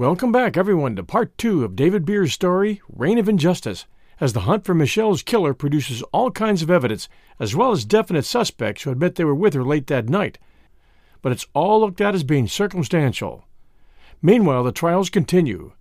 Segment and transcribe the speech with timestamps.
[0.00, 3.84] Welcome back, everyone, to part two of David Beers' story, Reign of Injustice,
[4.18, 7.06] as the hunt for Michelle's killer produces all kinds of evidence,
[7.38, 10.38] as well as definite suspects who admit they were with her late that night.
[11.20, 13.44] But it's all looked at as being circumstantial.
[14.22, 15.72] Meanwhile, the trials continue.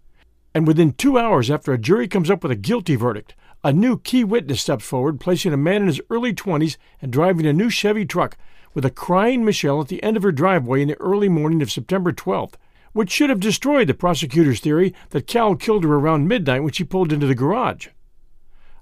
[0.53, 3.97] And within two hours after a jury comes up with a guilty verdict, a new
[3.97, 7.69] key witness steps forward, placing a man in his early 20s and driving a new
[7.69, 8.35] Chevy truck
[8.73, 11.71] with a crying Michelle at the end of her driveway in the early morning of
[11.71, 12.55] September 12th
[12.93, 16.83] which should have destroyed the prosecutor's theory that Cal killed her around midnight when she
[16.83, 17.87] pulled into the garage.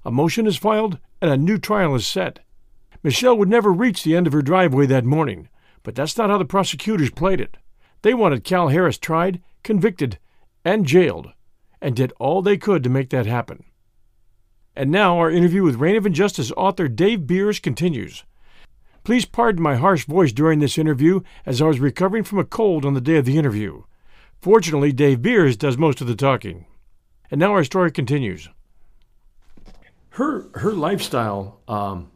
[0.04, 2.40] A motion is filed and a new trial is set.
[3.02, 5.48] Michelle would never reach the end of her driveway that morning,
[5.82, 7.56] but that's not how the prosecutors played it.
[8.02, 10.18] They wanted Cal Harris tried, convicted,
[10.64, 11.32] and jailed,
[11.80, 13.64] and did all they could to make that happen.
[14.74, 18.24] And now our interview with Reign of Injustice author Dave Beers continues.
[19.02, 22.84] Please pardon my harsh voice during this interview as I was recovering from a cold
[22.84, 23.82] on the day of the interview.
[24.40, 26.66] Fortunately, Dave Beers does most of the talking.
[27.30, 28.48] And now our story continues.
[30.10, 32.10] Her her lifestyle um,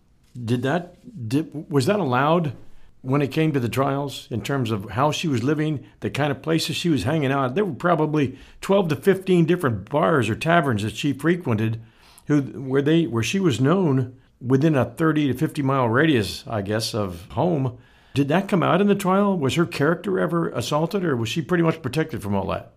[0.44, 2.54] did that did, was that allowed
[3.02, 6.30] when it came to the trials in terms of how she was living, the kind
[6.30, 7.54] of places she was hanging out.
[7.54, 11.80] There were probably twelve to fifteen different bars or taverns that she frequented,
[12.26, 16.62] who where they where she was known within a thirty to fifty mile radius, I
[16.62, 17.78] guess, of home
[18.14, 19.38] did that come out in the trial?
[19.38, 22.72] Was her character ever assaulted, or was she pretty much protected from all that?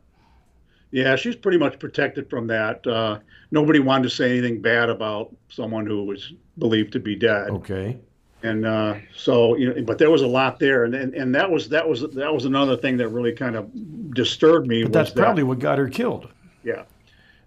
[0.92, 2.86] Yeah, she's pretty much protected from that.
[2.88, 3.20] Uh,
[3.52, 7.50] nobody wanted to say anything bad about someone who was believed to be dead.
[7.50, 7.98] Okay.
[8.44, 11.50] And uh, so, you know, but there was a lot there, and, and and that
[11.50, 14.84] was that was that was another thing that really kind of disturbed me.
[14.84, 16.30] But that's probably what got her killed.
[16.64, 16.84] Yeah,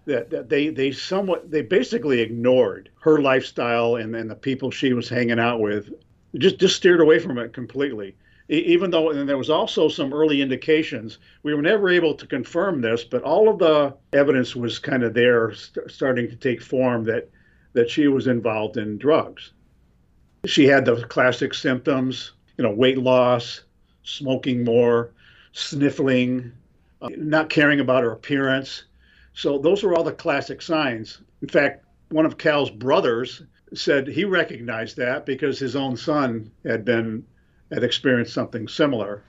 [0.05, 4.93] that, that they they somewhat they basically ignored her lifestyle and and the people she
[4.93, 5.89] was hanging out with
[6.37, 8.15] just just steered away from it completely.
[8.51, 11.19] Even though, and there was also some early indications.
[11.43, 15.13] We were never able to confirm this, but all of the evidence was kind of
[15.13, 17.29] there, st- starting to take form that
[17.73, 19.51] that she was involved in drugs.
[20.45, 23.61] She had the classic symptoms, you know, weight loss,
[24.03, 25.11] smoking more,
[25.51, 26.51] sniffling,
[27.01, 28.85] uh, not caring about her appearance.
[29.33, 31.21] So those were all the classic signs.
[31.41, 33.43] In fact, one of Cal's brothers
[33.73, 37.25] said he recognized that because his own son had been
[37.71, 39.23] had experienced something similar.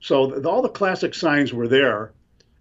[0.00, 2.12] So all the classic signs were there,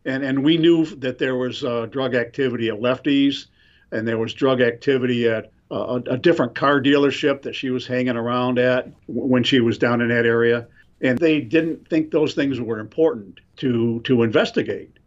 [0.06, 3.48] and and we knew that there was uh, drug activity at Lefty's,
[3.92, 7.86] and there was drug activity at uh, a, a different car dealership that she was
[7.86, 10.68] hanging around at when she was down in that area,
[11.02, 14.99] and they didn't think those things were important to to investigate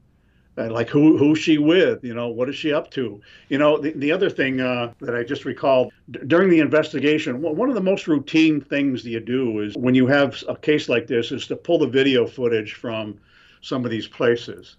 [0.56, 2.04] like who who's she with?
[2.04, 3.20] You know what is she up to?
[3.48, 7.40] You know the, the other thing uh, that i just recalled d- during the investigation
[7.40, 10.88] one of the most routine things that you do is when you have a case
[10.88, 13.18] like this is to pull the video footage from
[13.60, 14.76] some of these places.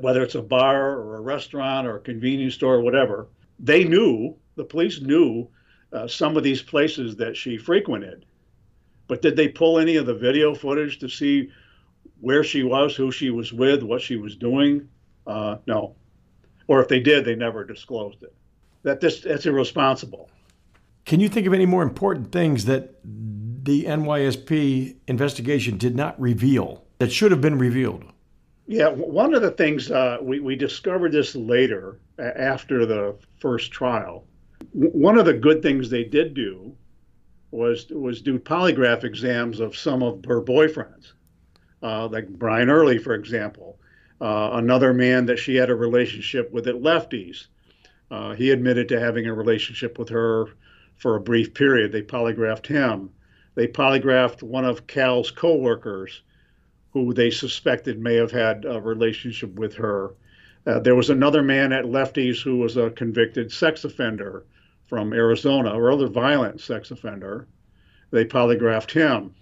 [0.00, 3.28] Whether it's a bar or a restaurant or a convenience store or whatever
[3.60, 5.48] they knew the police knew
[5.92, 8.24] uh, some of these places that she frequented.
[9.06, 11.50] But did they pull any of the video footage to see
[12.20, 14.88] where she was, who she was with, what she was doing.
[15.26, 15.94] Uh, no,
[16.66, 18.34] or if they did, they never disclosed it.
[18.82, 20.30] That this that's irresponsible.
[21.04, 26.84] Can you think of any more important things that the NYSP investigation did not reveal
[26.98, 28.04] that should have been revealed?
[28.66, 34.24] Yeah, one of the things uh, we, we discovered this later after the first trial.
[34.72, 36.76] One of the good things they did do
[37.50, 41.14] was was do polygraph exams of some of her boyfriends,
[41.82, 43.78] uh, like Brian Early, for example.
[44.20, 47.48] Uh, another man that she had a relationship with at Lefty's.
[48.10, 50.48] Uh, he admitted to having a relationship with her
[50.96, 51.92] for a brief period.
[51.92, 53.10] They polygraphed him.
[53.54, 56.22] They polygraphed one of Cal's coworkers
[56.92, 60.14] who they suspected may have had a relationship with her.
[60.66, 64.44] Uh, there was another man at Lefty's who was a convicted sex offender
[64.86, 67.46] from Arizona, or other violent sex offender.
[68.10, 69.34] They polygraphed him.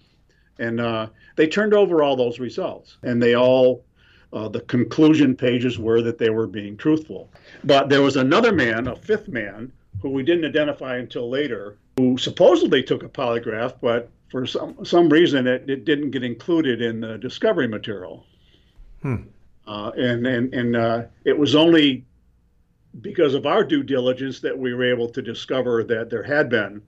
[0.59, 3.85] And uh, they turned over all those results, and they all,
[4.33, 7.31] uh, the conclusion pages were that they were being truthful.
[7.63, 9.71] But there was another man, a fifth man,
[10.01, 15.09] who we didn't identify until later, who supposedly took a polygraph, but for some some
[15.09, 18.25] reason it, it didn't get included in the discovery material.
[19.01, 19.23] Hmm.
[19.67, 22.05] Uh, and and and uh, it was only
[23.01, 26.81] because of our due diligence that we were able to discover that there had been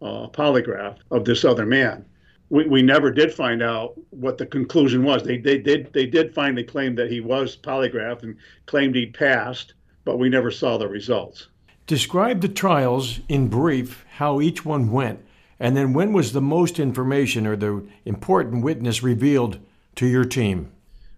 [0.00, 2.04] a polygraph of this other man.
[2.50, 5.22] We, we never did find out what the conclusion was.
[5.22, 8.36] They, they did they did finally claim that he was polygraphed and
[8.66, 9.74] claimed he passed,
[10.04, 11.48] but we never saw the results.
[11.86, 15.24] Describe the trials in brief, how each one went,
[15.58, 19.58] and then when was the most information or the important witness revealed
[19.96, 20.70] to your team?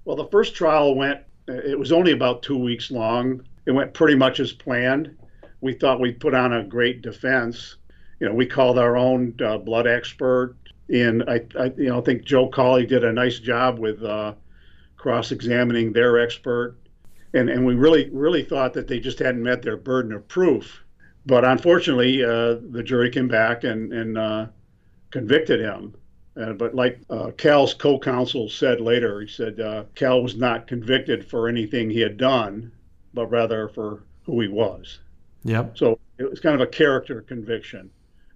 [0.04, 3.42] Well, the first trial went, it was only about two weeks long.
[3.66, 5.14] It went pretty much as planned.
[5.60, 7.76] We thought we'd put on a great defense.
[8.18, 10.56] You know, we called our own uh, blood expert,
[10.90, 14.34] and I, I, you know, think Joe Cawley did a nice job with uh,
[14.96, 16.76] cross-examining their expert,
[17.34, 20.84] and and we really really thought that they just hadn't met their burden of proof
[21.26, 24.46] but unfortunately, uh, the jury came back and, and uh,
[25.10, 25.94] convicted him.
[26.40, 31.28] Uh, but like uh, Cal's co-counsel said later, he said uh, Cal was not convicted
[31.28, 32.72] for anything he had done,
[33.12, 35.00] but rather for who he was.
[35.44, 35.76] Yep.
[35.76, 37.90] So it was kind of a character conviction,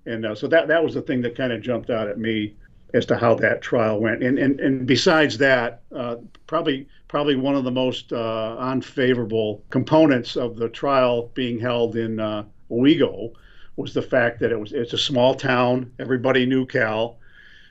[0.07, 2.55] and uh, so that that was the thing that kind of jumped out at me
[2.93, 4.23] as to how that trial went.
[4.23, 5.83] And and, and besides that,
[6.47, 12.21] probably probably one of the most unfavorable components of the trial being held in
[12.71, 13.33] Owego
[13.77, 15.93] was the fact that it was it's a small town.
[15.99, 17.19] Everybody knew Cal,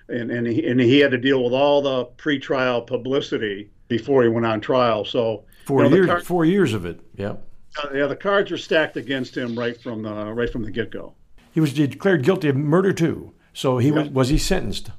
[0.09, 4.29] and and he, and he had to deal with all the pretrial publicity before he
[4.29, 5.05] went on trial.
[5.05, 6.99] So four you know, years, card, four years of it.
[7.15, 7.35] Yeah.
[7.81, 10.91] Uh, yeah, the cards were stacked against him right from the right from the get
[10.91, 11.15] go.
[11.53, 13.33] He was declared guilty of murder too.
[13.53, 13.95] So he yep.
[13.95, 14.91] was was he sentenced?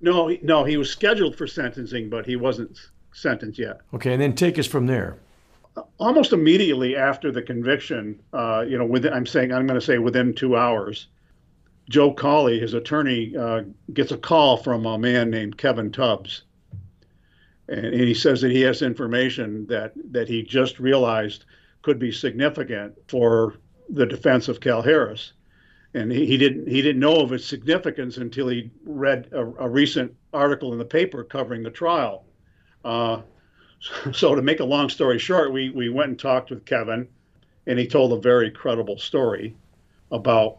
[0.00, 2.78] No, no, he was scheduled for sentencing, but he wasn't
[3.12, 3.80] sentenced yet.
[3.92, 5.18] Okay, and then take us from there
[5.98, 9.98] almost immediately after the conviction, uh, you know, within, I'm saying I'm going to say
[9.98, 11.08] within two hours,
[11.88, 13.62] Joe Cawley, his attorney, uh,
[13.92, 16.42] gets a call from a man named Kevin Tubbs,
[17.68, 21.44] and, and, he says that he has information that that he just realized
[21.82, 23.54] could be significant for
[23.88, 25.32] the defense of Cal Harris,
[25.94, 29.68] and he, he didn't he didn't know of its significance until he read a, a
[29.68, 32.24] recent article in the paper covering the trial.
[32.84, 33.22] Uh,
[34.12, 37.08] so to make a long story short, we, we went and talked with Kevin,
[37.66, 39.56] and he told a very credible story
[40.10, 40.58] about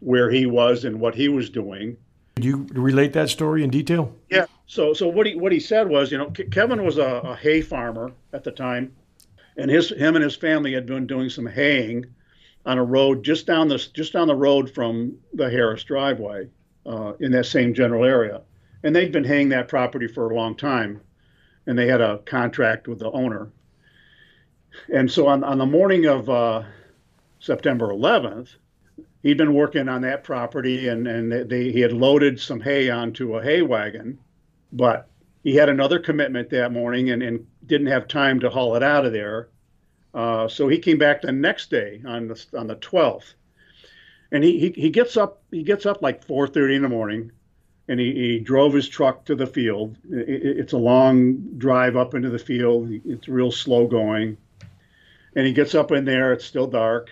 [0.00, 1.96] where he was and what he was doing.
[2.36, 4.14] Could you relate that story in detail?
[4.30, 4.46] Yeah.
[4.66, 7.60] So so what he what he said was, you know, Kevin was a, a hay
[7.60, 8.94] farmer at the time,
[9.56, 12.06] and his him and his family had been doing some haying
[12.66, 16.48] on a road just down the just down the road from the Harris driveway
[16.86, 18.42] uh, in that same general area,
[18.82, 21.00] and they'd been haying that property for a long time
[21.66, 23.48] and they had a contract with the owner.
[24.92, 26.62] And so on, on the morning of uh,
[27.38, 28.56] September 11th,
[29.22, 33.36] he'd been working on that property and, and they, he had loaded some hay onto
[33.36, 34.18] a hay wagon,
[34.72, 35.08] but
[35.42, 39.06] he had another commitment that morning and, and didn't have time to haul it out
[39.06, 39.48] of there.
[40.14, 43.34] Uh, so he came back the next day on the, on the 12th.
[44.32, 47.32] And he, he, he gets up he gets up like 4:30 in the morning
[47.88, 49.96] and he, he drove his truck to the field.
[50.08, 52.88] It, it's a long drive up into the field.
[53.04, 54.36] It's real slow going.
[55.34, 57.10] And he gets up in there, it's still dark.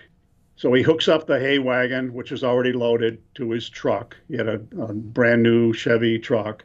[0.54, 4.16] So he hooks up the hay wagon, which is already loaded, to his truck.
[4.28, 6.64] He had a, a brand new Chevy truck.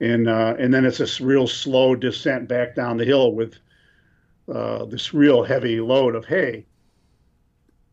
[0.00, 3.58] And, uh, and then it's this real slow descent back down the hill with
[4.50, 6.64] uh, this real heavy load of hay.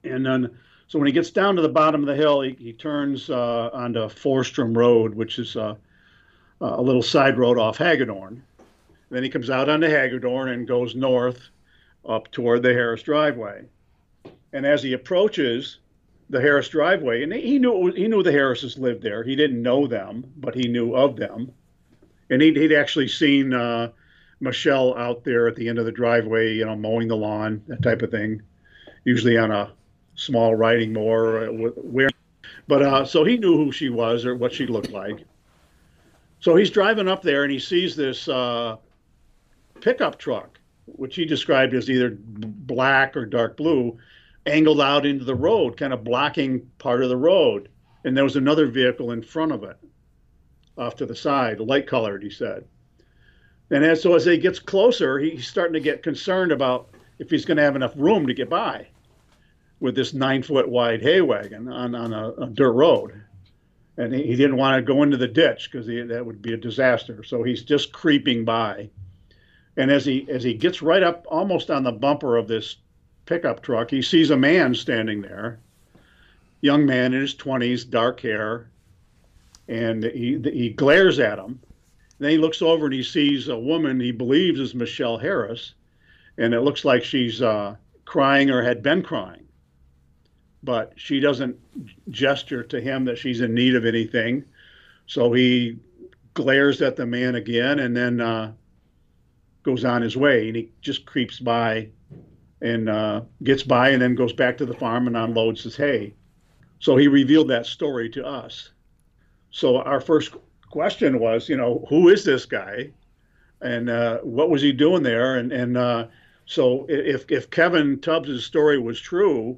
[0.03, 2.73] And then so when he gets down to the bottom of the hill, he, he
[2.73, 5.75] turns uh, onto Forstrom Road, which is uh,
[6.61, 8.41] a little side road off Hagadorn.
[9.09, 11.49] Then he comes out onto Hagadorn and goes north
[12.07, 13.65] up toward the Harris driveway.
[14.53, 15.79] And as he approaches
[16.29, 19.23] the Harris driveway, and he knew he knew the Harrises lived there.
[19.23, 21.51] He didn't know them, but he knew of them,
[22.29, 23.91] and he'd, he'd actually seen uh,
[24.39, 27.81] Michelle out there at the end of the driveway, you know, mowing the lawn, that
[27.81, 28.41] type of thing,
[29.03, 29.71] usually on a
[30.15, 31.47] small riding mower.
[31.47, 32.09] Where,
[32.67, 35.25] but uh, so he knew who she was or what she looked like.
[36.39, 38.77] So he's driving up there and he sees this uh,
[39.81, 43.97] pickup truck, which he described as either black or dark blue,
[44.45, 47.69] angled out into the road, kind of blocking part of the road.
[48.03, 49.77] And there was another vehicle in front of it,
[50.77, 52.65] off to the side, light colored, he said.
[53.69, 57.45] And as, so as he gets closer, he's starting to get concerned about if he's
[57.45, 58.87] going to have enough room to get by
[59.79, 63.21] with this nine foot wide hay wagon on, on a, a dirt road.
[63.97, 66.57] And he, he, didn't want to go into the ditch because that would be a
[66.57, 67.23] disaster.
[67.23, 68.89] So he's just creeping by.
[69.75, 72.77] And as he as he gets right up almost on the bumper of this
[73.25, 75.59] pickup truck, he sees a man standing there,
[76.61, 78.69] young man in his 20s, dark hair,
[79.67, 81.59] and he he glares at him.
[82.19, 85.73] Then he looks over and he sees a woman he believes is Michelle Harris,
[86.37, 89.45] and it looks like she's uh, crying or had been crying.
[90.63, 91.57] But she doesn't
[92.09, 94.43] gesture to him that she's in need of anything.
[95.05, 95.77] So he
[96.33, 98.53] glares at the man again and then uh,
[99.63, 100.47] goes on his way.
[100.47, 101.89] And he just creeps by
[102.61, 106.13] and uh, gets by and then goes back to the farm and unloads his hay.
[106.79, 108.71] So he revealed that story to us.
[109.51, 110.33] So our first
[110.69, 112.91] question was, you know, who is this guy,
[113.61, 115.35] and uh, what was he doing there?
[115.35, 116.07] And and uh,
[116.45, 119.57] so if if Kevin Tubbs' story was true,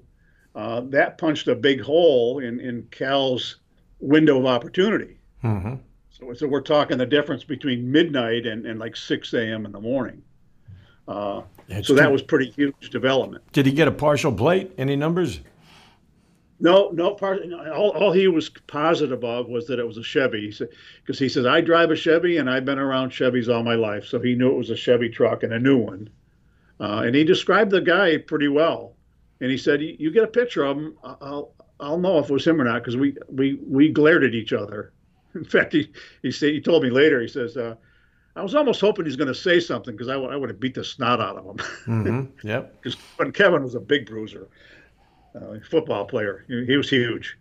[0.56, 3.58] uh, that punched a big hole in in Cal's
[4.00, 5.18] window of opportunity.
[5.44, 5.76] Mm-hmm.
[6.10, 9.66] So, so we're talking the difference between midnight and, and like 6 a.m.
[9.66, 10.22] in the morning.
[11.08, 11.42] Uh,
[11.82, 13.44] so that was pretty huge development.
[13.52, 14.72] Did he get a partial plate?
[14.78, 15.40] Any numbers?
[16.60, 17.42] No, no part.
[17.54, 20.42] All, all he was positive of was that it was a Chevy.
[20.42, 20.70] He said
[21.02, 24.06] because he says I drive a Chevy and I've been around Chevys all my life,
[24.06, 26.10] so he knew it was a Chevy truck and a new one.
[26.82, 28.96] Uh, and he described the guy pretty well.
[29.42, 32.46] And he said, "You get a picture of him, I'll I'll know if it was
[32.46, 34.92] him or not because we we we glared at each other.
[35.36, 37.22] In fact, he he said he told me later.
[37.22, 37.76] He says." Uh,
[38.36, 40.62] I was almost hoping he's going to say something because I, w- I would have
[40.62, 41.58] beat the snot out of him.
[41.58, 42.26] mm-hmm.
[42.48, 42.82] Yep.
[42.82, 44.48] Because when Kevin was a big bruiser,
[45.36, 46.46] uh, football player.
[46.48, 47.38] He, was huge.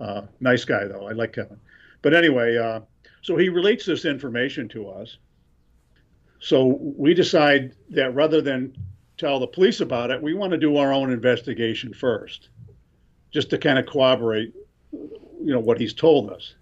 [0.00, 1.08] Uh, nice guy, though.
[1.08, 1.58] I like Kevin.
[2.02, 2.80] But anyway, uh,
[3.20, 5.18] so he relates this information to us.
[6.40, 8.76] So we decide that rather than
[9.16, 12.48] tell the police about it, we want to do our own investigation first,
[13.30, 14.52] just to kind of corroborate,
[14.92, 16.54] you know, what he's told us.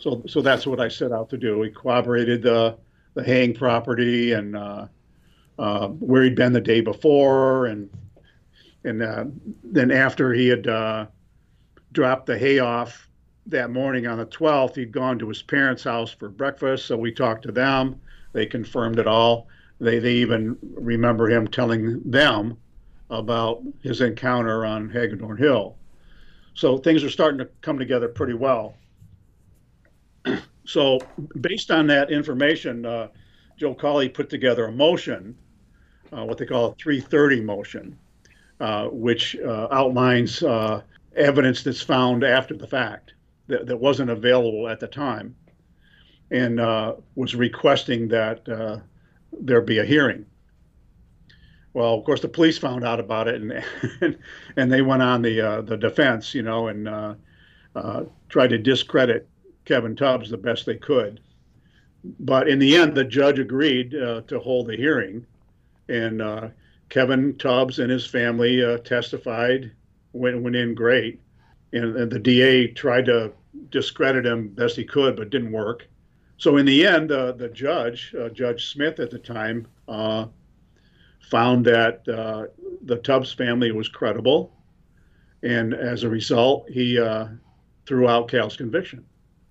[0.00, 1.58] So, so that's what I set out to do.
[1.58, 2.76] We corroborated the
[3.18, 4.86] the haying property and uh,
[5.58, 7.90] uh, where he'd been the day before, and
[8.84, 9.24] and uh,
[9.64, 11.06] then after he had uh,
[11.92, 13.08] dropped the hay off
[13.46, 16.86] that morning on the 12th, he'd gone to his parents' house for breakfast.
[16.86, 18.00] So we talked to them.
[18.32, 19.48] They confirmed it all.
[19.80, 22.56] They, they even remember him telling them
[23.10, 25.76] about his encounter on Hagadorn Hill.
[26.54, 28.74] So things are starting to come together pretty well.
[30.64, 30.98] so,
[31.40, 33.08] based on that information, uh,
[33.56, 35.36] Joe Cawley put together a motion,
[36.12, 37.98] uh, what they call a 330 motion,
[38.90, 40.82] which uh, outlines uh,
[41.16, 43.14] evidence that's found after the fact
[43.46, 45.34] that, that wasn't available at the time,
[46.30, 46.58] and
[47.14, 48.44] was requesting that
[49.32, 50.26] there be a hearing.
[51.74, 54.18] Well, of course, the police found out about it, and
[54.56, 57.14] and, they went on the uh, the defense, you know, and uh,
[57.76, 59.28] uh, tried to discredit
[59.64, 61.20] Kevin Tubbs the best they could.
[62.20, 65.26] But in the end, the judge agreed to hold the hearing,
[65.88, 66.20] and
[66.88, 69.72] Kevin Tubbs and his family uh, testified,
[70.12, 71.20] went, went in great.
[71.72, 73.32] And, and, the DA tried to
[73.70, 75.86] discredit him best he could, but didn't work.
[76.38, 80.26] So in the end, uh, the judge, uh, Judge Smith at the time, uh,
[81.30, 82.46] found that uh,
[82.82, 84.54] the Tubbs family was credible.
[85.42, 87.28] And as a result, he uh,
[87.86, 89.04] threw out Cal's conviction.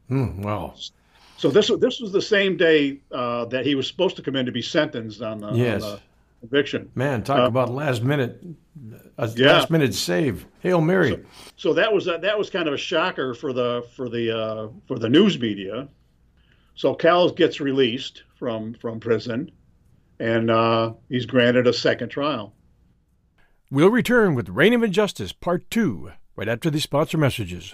[0.08, 0.74] Hmm, wow.
[1.38, 4.51] So this this was the same day that he was supposed to come in to
[4.51, 5.84] be sentenced on the, yes.
[5.84, 6.00] on the
[6.39, 6.91] conviction.
[6.96, 8.44] Man, talk uh, about last minute,
[9.17, 9.53] a yeah.
[9.53, 10.46] last minute save.
[10.60, 11.12] Hail Mary.
[11.12, 11.24] So,
[11.58, 14.67] so that was uh, that was kind of a shocker for the for the uh,
[14.88, 15.88] for the news media.
[16.75, 19.51] So Cal gets released from from prison,
[20.20, 22.53] and uh, he's granted a second trial.
[23.70, 27.74] We'll return with Reign of Injustice Part Two right after these sponsor messages.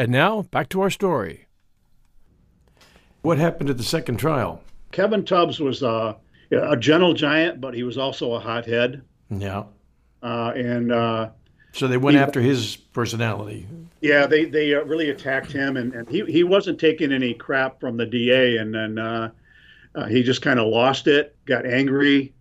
[0.00, 1.46] And now, back to our story.
[3.20, 4.62] What happened at the second trial?
[4.92, 6.14] Kevin Tubbs was uh,
[6.50, 9.02] a gentle giant, but he was also a hothead.
[9.28, 9.64] Yeah.
[10.22, 11.28] Uh, and uh,
[11.72, 13.66] So they went He- after his personality.
[14.00, 17.78] yeah, they they uh, really attacked him, and, and he he wasn't taking any crap
[17.78, 19.30] from the DA, and then uh,
[19.94, 22.32] uh, he just kind of lost it, got angry,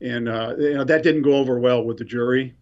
[0.00, 2.54] and uh, you know that didn't go over well with the jury.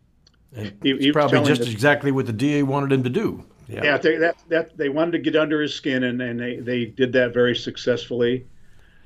[0.52, 3.44] He- it's he probably just the- exactly what the DA wanted him to do.
[3.70, 6.84] Yeah, they, that that they wanted to get under his skin, and, and they they
[6.86, 8.46] did that very successfully,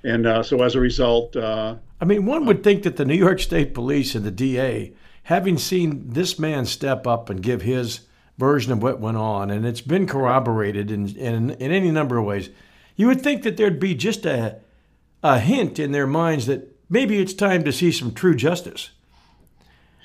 [0.02, 3.14] and uh, so as a result, uh, I mean, one would think that the New
[3.14, 4.92] York State Police and the DA,
[5.24, 8.00] having seen this man step up and give his
[8.36, 12.24] version of what went on, and it's been corroborated in, in, in any number of
[12.24, 12.50] ways,
[12.96, 14.58] you would think that there'd be just a,
[15.22, 18.90] a hint in their minds that maybe it's time to see some true justice.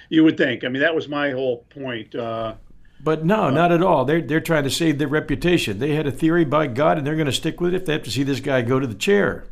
[0.09, 0.63] you would think.
[0.63, 2.15] I mean, that was my whole point.
[2.15, 2.55] Uh,
[3.01, 4.03] But no, not at all.
[4.03, 5.79] They're, they're trying to save their reputation.
[5.79, 7.93] They had a theory by God, and they're going to stick with it if they
[7.93, 9.47] have to see this guy go to the chair.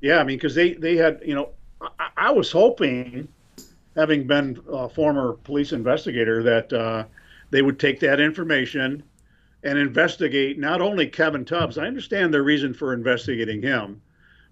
[0.00, 3.28] Yeah, I mean, because they they had, you know, I, I was hoping,
[3.94, 7.04] having been a former police investigator, that uh,
[7.50, 9.02] they would take that information
[9.62, 11.78] and investigate not only Kevin Tubbs.
[11.78, 14.00] I understand their reason for investigating him,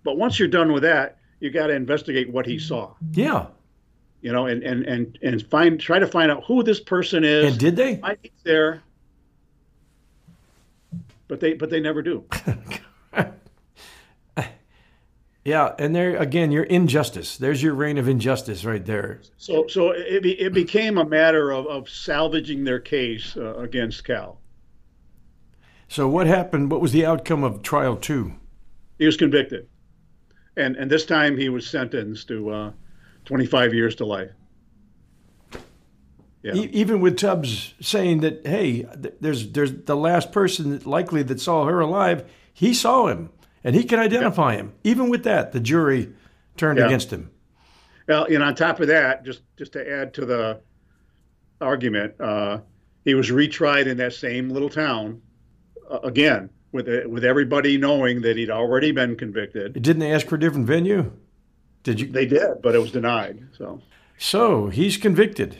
[0.04, 2.94] but once you're done with that, you got to investigate what he saw.
[3.12, 3.46] Yeah.
[4.20, 7.52] You know, and and and and find try to find out who this person is.
[7.52, 7.94] And did they?
[7.96, 8.82] why he's there.
[11.28, 12.24] But they but they never do.
[15.48, 17.38] Yeah, and there again, your injustice.
[17.38, 19.22] There's your reign of injustice right there.
[19.38, 24.04] So, so it, be, it became a matter of, of salvaging their case uh, against
[24.04, 24.42] Cal.
[25.88, 26.70] So what happened?
[26.70, 28.34] What was the outcome of trial two?
[28.98, 29.68] He was convicted,
[30.58, 32.72] and and this time he was sentenced to uh,
[33.28, 34.30] 25 years to life.
[36.42, 36.54] Yeah.
[36.54, 41.22] E- even with Tubbs saying that, hey, th- there's there's the last person that likely
[41.24, 42.24] that saw her alive.
[42.54, 43.28] He saw him,
[43.62, 44.72] and he can identify him.
[44.82, 46.10] Even with that, the jury
[46.56, 46.86] turned Yeah.
[46.86, 47.30] against him.
[48.08, 50.60] Well, and on top of that, just just to add to the
[51.60, 52.60] argument, uh,
[53.04, 55.20] he was retried in that same little town
[55.90, 59.74] uh, again, with with everybody knowing that he'd already been convicted.
[59.74, 61.12] Didn't they ask for a different venue?
[61.82, 62.06] Did you?
[62.08, 63.40] They did, but it was denied.
[63.56, 63.80] So,
[64.18, 65.58] So he's convicted,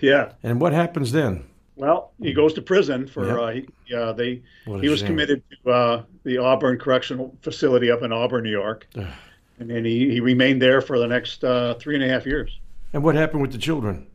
[0.00, 0.32] yeah.
[0.42, 1.44] and what happens then?
[1.76, 3.36] Well, he goes to prison for Yep.
[3.38, 3.48] uh,
[3.86, 4.42] he, uh, they.
[4.80, 5.08] He was shame.
[5.08, 10.10] committed to uh, the Auburn Correctional Facility up in Auburn, New York, and then he,
[10.10, 12.58] he remained there for the next uh, three and a half years.
[12.92, 14.06] And what happened with the children?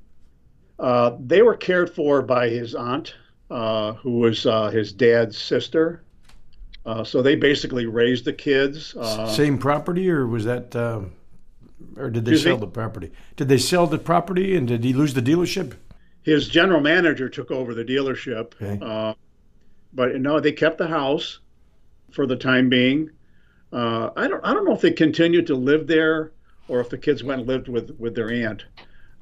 [0.79, 3.13] Uh, they were cared for by his aunt,
[3.51, 6.03] uh, who was uh, his dad's sister.
[6.85, 8.93] Uh, so they basically raised the kids.
[8.97, 11.13] Uh, Same property, or was that, um,
[11.97, 12.61] or did they Excuse sell me?
[12.61, 13.11] the property?
[13.35, 15.73] Did they sell the property, and did he lose the dealership?
[16.23, 18.79] his general manager took over the dealership, Okay.
[18.81, 19.13] uh,
[19.93, 21.39] but no, they kept the house
[22.11, 23.09] for the time being.
[23.73, 26.31] Uh, I don't I don't know if they continued to live there
[26.69, 28.63] or if the kids went and lived with with their aunt.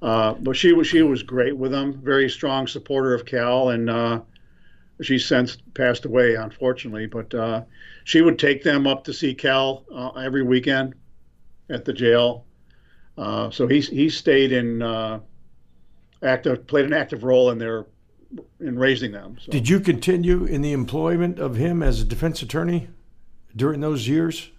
[0.01, 3.89] Uh, but she was she was great with them, very strong supporter of Cal, and
[3.89, 4.21] uh,
[5.01, 7.07] she's since passed away, unfortunately.
[7.07, 7.63] But uh,
[8.03, 10.93] she would take them up to see Cal uh, every weekend
[11.69, 12.45] at the jail.
[13.17, 15.19] Uh, so he he stayed in uh,
[16.23, 17.85] active played an active role in their
[18.59, 19.37] in raising them.
[19.39, 19.51] So.
[19.51, 22.87] Did you continue in the employment of him as a defense attorney
[23.55, 24.49] during those years?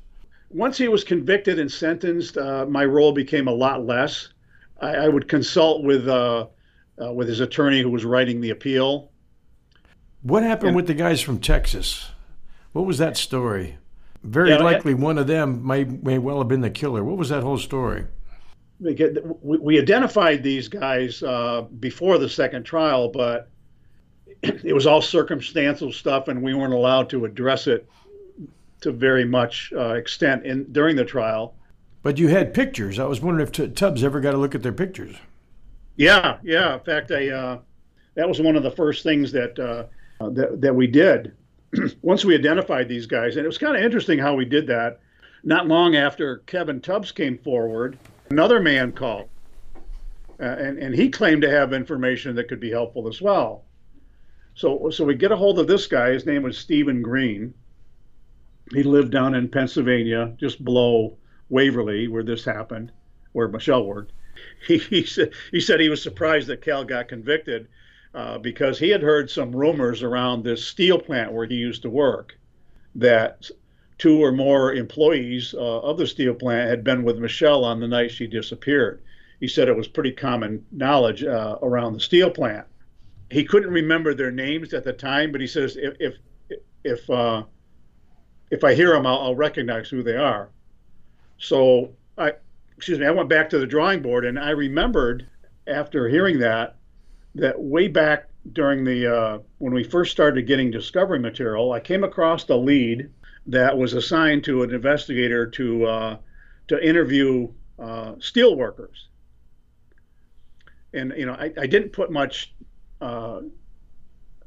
[0.55, 4.29] once he was convicted and sentenced, uh, my role became a lot less.
[4.81, 6.47] I, I would consult with uh,
[7.03, 9.11] uh, with his attorney who was writing the appeal.
[10.23, 12.11] What happened And- with the guys from Texas?
[12.73, 13.79] What was that story?
[14.23, 17.03] Very Yeah, I- likely one of them may may well have been the killer.
[17.03, 18.05] What was that whole story?
[18.83, 23.49] We, identified these guys uh, before the second trial, but
[24.43, 27.89] it was all circumstantial stuff, and we weren't allowed to address it
[28.81, 31.55] to very much uh, extent in during the trial.
[32.03, 32.99] But you had pictures.
[32.99, 35.17] I was wondering if T- Tubbs ever got to look at their pictures.
[35.97, 36.75] Yeah, yeah.
[36.75, 37.59] In fact, I uh,
[38.15, 39.85] that was one of the first things that uh,
[40.31, 41.33] that, that we did
[42.03, 45.01] once we identified these guys, and it was kind of interesting how we did that.
[45.45, 47.99] Not long after Kevin Tubbs came forward,
[48.33, 49.29] another man called,
[50.41, 53.65] uh, and and he claimed to have information that could be helpful as well.
[54.55, 56.11] So so we get a hold of this guy.
[56.11, 57.55] His name was Stephen Green.
[58.73, 61.19] He lived down in Pennsylvania, just below
[61.51, 62.91] Waverly, where this happened,
[63.33, 64.13] where Michelle worked
[64.67, 67.69] he, he said he said he was surprised that Cal got convicted
[68.15, 71.91] uh, because he had heard some rumors around this steel plant where he used to
[71.91, 72.37] work
[72.95, 73.49] that
[74.03, 77.87] two or more employees uh, of the steel plant had been with Michelle on the
[77.87, 79.01] night she disappeared.
[79.39, 82.67] He said it was pretty common knowledge uh, around the steel plant.
[83.31, 86.17] He couldn't remember their names at the time, but he says if if
[86.83, 87.45] if uh,
[88.51, 90.49] if I hear them, I'll, I'll recognize who they are.
[91.39, 92.33] So I,
[92.77, 95.29] excuse me, I went back to the drawing board and I remembered
[95.69, 96.75] after hearing that
[97.37, 102.03] that way back during the uh, when we first started getting discovery material, I came
[102.03, 103.09] across the lead
[103.47, 106.17] that was assigned to an investigator to uh,
[106.69, 109.09] to interview uh, steel workers.
[110.95, 112.55] And you know, I, I didn't put much
[113.01, 113.41] uh,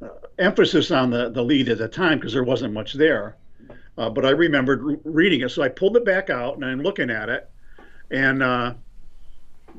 [0.01, 3.37] uh, emphasis on the, the lead at the time because there wasn't much there.
[3.97, 6.81] Uh, but I remembered re- reading it, so I pulled it back out and I'm
[6.81, 7.49] looking at it,
[8.11, 8.73] and uh,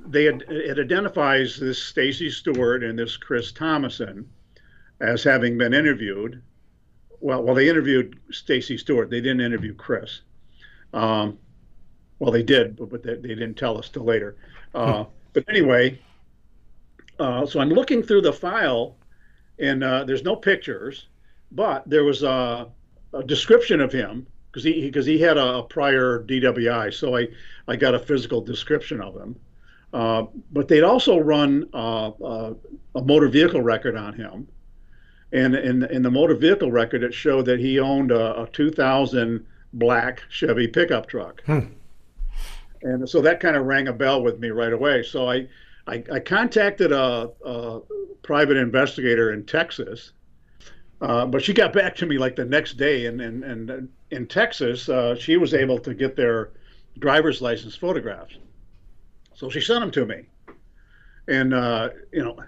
[0.07, 4.29] they had, it identifies this Stacy Stewart and this Chris Thomason
[5.01, 6.43] as having been interviewed.
[7.27, 9.11] Well, well, they interviewed Stacy Stewart.
[9.11, 10.21] They didn't interview Chris.
[10.95, 11.37] Um,
[12.21, 14.37] well, they did, but, but they, they, didn't tell us till later.
[14.73, 15.11] Uh, hmm.
[15.33, 15.99] But anyway,
[17.19, 18.95] uh, so I'm looking through the file,
[19.59, 21.09] and uh, there's no pictures,
[21.51, 22.69] but there was a,
[23.13, 27.27] a description of him because he because he, he, had a, prior DWI, so I
[27.67, 29.35] I got a physical description of him.
[29.93, 32.55] Uh, but they'd also run uh, uh,
[32.95, 34.47] a motor vehicle record on him.
[35.37, 39.47] And in, in the motor vehicle record, it showed that he owned a, a 2000
[39.75, 41.43] black Chevy pickup truck.
[41.45, 41.67] Hmm.
[42.81, 45.03] And so that kind of rang a bell with me right away.
[45.03, 45.47] So I,
[45.87, 47.81] I, I contacted a, a,
[48.23, 50.13] private investigator in Texas,
[51.01, 53.05] uh, but she got back to me like the next day.
[53.05, 56.53] And, and, and in Texas, uh, she was able to get their
[56.99, 58.39] driver's license photographs.
[59.35, 60.23] So she sent them to me,
[61.29, 62.39] and uh, you know,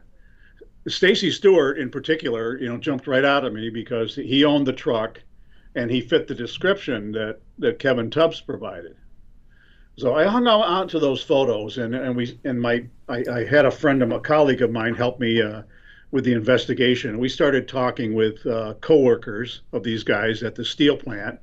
[0.88, 4.72] Stacy Stewart in particular, you know, jumped right out at me because he owned the
[4.72, 5.20] truck,
[5.74, 8.96] and he fit the description that that Kevin Tubbs provided.
[9.96, 13.66] So I hung on to those photos, and and we and my I, I had
[13.66, 15.62] a friend of a colleague of mine help me uh,
[16.10, 17.18] with the investigation.
[17.18, 21.40] We started talking with uh, coworkers of these guys at the steel plant.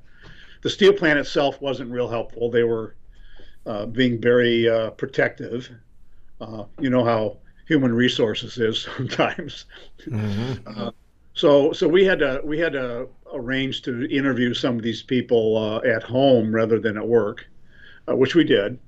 [0.61, 2.49] The steel plant itself wasn't real helpful.
[2.49, 2.95] They were
[3.65, 5.69] uh, being very uh, protective.
[6.39, 9.65] Uh, you know how human resources is sometimes.
[10.05, 10.67] Mm-hmm.
[10.67, 10.91] Uh,
[11.33, 15.57] so so we had to we had to arrange to interview some of these people
[15.57, 17.45] uh, at home rather than at work,
[18.07, 18.79] which we did.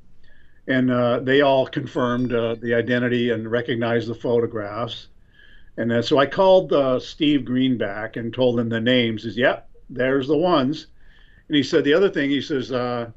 [0.70, 5.08] And they all confirmed the identity and recognized the photographs.
[5.78, 9.24] And then, so I called Steve Green back and told him the names.
[9.24, 10.88] Is yep, there's the ones.
[11.48, 12.30] And he said the other thing.
[12.30, 13.12] He says, uh,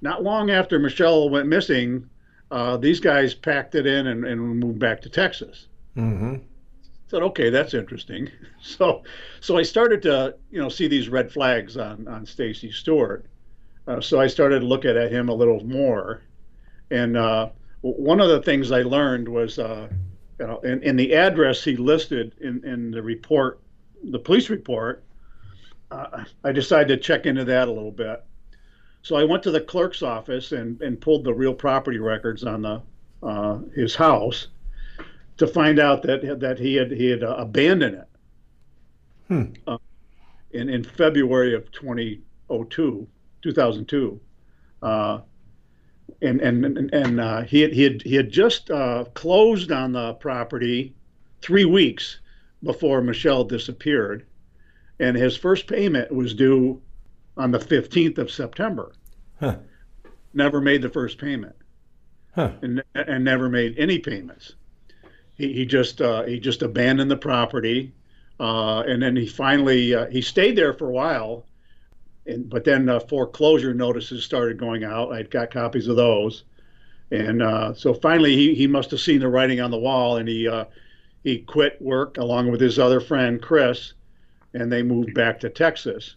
[0.00, 2.08] not long after Michelle went missing,
[2.54, 5.66] uh, these guys packed it in and, and moved back to Texas.
[5.96, 6.36] Mm-hmm.
[7.08, 8.30] Said, okay, that's interesting.
[8.66, 9.02] So,
[9.40, 13.26] so I started to, you know, see these red flags on on Stacy Stewart.
[13.86, 16.22] Uh, so I started looking at him a little more,
[16.90, 17.50] and uh,
[17.82, 19.88] one of the things I learned was, uh,
[20.40, 23.60] you know, in, in, the address he listed in in the report,
[24.02, 25.04] the police report.
[25.90, 28.24] Uh, I decided to check into that a little bit
[29.04, 32.62] so I went to the clerk's office and, and pulled the real property records on
[32.62, 32.82] the
[33.22, 34.48] uh, his house
[35.36, 38.08] to find out that that he had he had uh, abandoned it
[39.28, 39.44] hmm.
[39.66, 39.76] uh,
[40.52, 43.06] in in February of 2002,
[43.42, 44.20] 2002.
[44.82, 45.20] Uh,
[46.22, 50.14] and and and uh, he had, he had he had just uh, closed on the
[50.14, 50.94] property
[51.42, 52.20] three weeks
[52.62, 54.24] before Michelle disappeared,
[54.98, 56.80] and his first payment was due
[57.36, 58.92] on the 15th of September.
[59.40, 59.56] Huh.
[60.32, 61.54] Never made the first payment.
[62.34, 62.52] Huh.
[62.62, 64.54] And, and never made any payments.
[65.34, 67.92] He, he just uh, he just abandoned the property,
[68.38, 71.46] uh, and then he finally uh, he stayed there for a while,
[72.26, 75.12] and but then uh, foreclosure notices started going out.
[75.12, 76.44] I got copies of those,
[77.10, 80.28] and uh, so finally he, he must have seen the writing on the wall, and
[80.28, 80.66] he uh,
[81.24, 83.94] he quit work along with his other friend Chris,
[84.52, 86.14] and they moved back to Texas.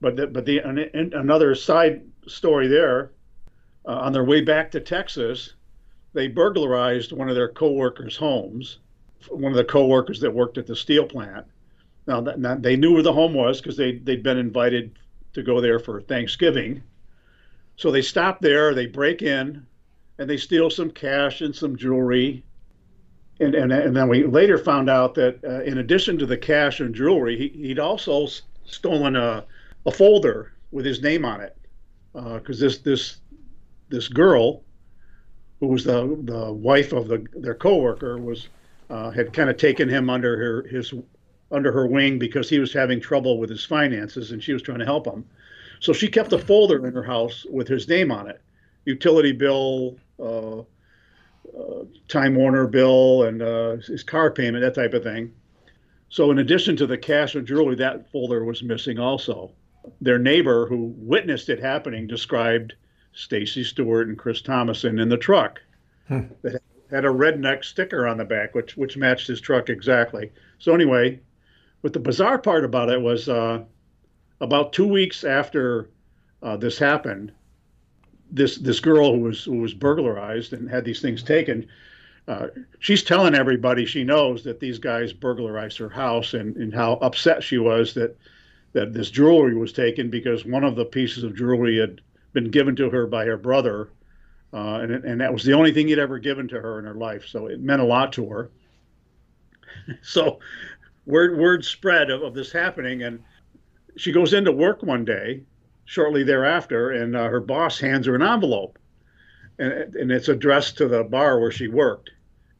[0.00, 3.12] But the, but the another side story there,
[3.86, 5.54] uh, on their way back to Texas,
[6.12, 8.78] they burglarized one of their coworkers' homes.
[9.28, 11.46] One of the coworkers that worked at the steel plant.
[12.06, 14.98] Now, that, they knew where the home was because they they'd been invited
[15.34, 16.82] to go there for Thanksgiving.
[17.76, 19.66] So they stop there, they break in,
[20.18, 22.42] and they steal some cash and some jewelry.
[23.40, 26.80] And, and, and then we later found out that uh, in addition to the cash
[26.80, 28.26] and jewelry, he, he'd also
[28.64, 29.44] stolen a,
[29.86, 31.56] a folder with his name on it
[32.12, 33.16] because uh, this this
[33.88, 34.62] this girl
[35.60, 38.48] who was the the wife of the their coworker was
[38.88, 40.92] uh, had kind of taken him under her his
[41.52, 44.78] under her wing because he was having trouble with his finances and she was trying
[44.78, 45.24] to help him.
[45.80, 48.40] So she kept a folder in her house with his name on it,
[48.84, 55.02] utility bill, uh, uh, Time Warner bill, and uh, his car payment, that type of
[55.02, 55.32] thing.
[56.08, 59.52] So in addition to the cash and jewelry, that folder was missing also.
[60.00, 62.74] Their neighbor who witnessed it happening described
[63.12, 65.60] Stacy Stewart and Chris Thomason in the truck
[66.08, 66.22] hmm.
[66.42, 70.30] that had a redneck sticker on the back, which which matched his truck exactly.
[70.58, 71.20] So anyway,
[71.82, 73.62] but the bizarre part about it was uh,
[74.40, 75.88] about two weeks after
[76.42, 77.32] uh, this happened,
[78.30, 81.66] this this girl who was who was burglarized and had these things taken.
[82.28, 86.92] Uh, she's telling everybody she knows that these guys burglarized her house and, and how
[86.94, 88.16] upset she was that
[88.72, 92.00] that this jewelry was taken because one of the pieces of jewelry had
[92.32, 93.90] been given to her by her brother,
[94.52, 96.94] uh, and and that was the only thing he'd ever given to her in her
[96.94, 97.26] life.
[97.26, 98.50] So it meant a lot to her.
[100.02, 100.38] so
[101.06, 103.22] word word spread of, of this happening, and
[103.96, 105.42] she goes into work one day
[105.84, 108.78] shortly thereafter, and uh, her boss hands her an envelope,
[109.58, 112.10] and, and it's addressed to the bar where she worked,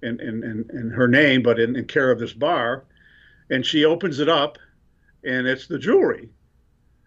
[0.02, 2.84] in, in, in, in her name, but in, in care of this bar.
[3.48, 4.58] And she opens it up,
[5.24, 6.28] and it's the jewelry,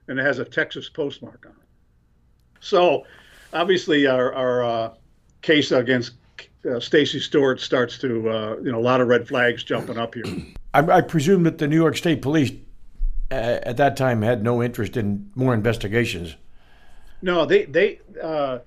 [0.07, 1.67] and it has a Texas postmark on it.
[2.59, 3.05] So,
[3.51, 4.93] obviously, our, our uh,
[5.41, 6.13] case against
[6.69, 10.15] uh, Stacy Stewart starts to, uh, you know, a lot of red flags jumping up
[10.15, 10.23] here.
[10.73, 12.51] I, I presume that the New York State Police
[13.31, 16.35] uh, at that time had no interest in more investigations.
[17.21, 18.59] No, they they uh,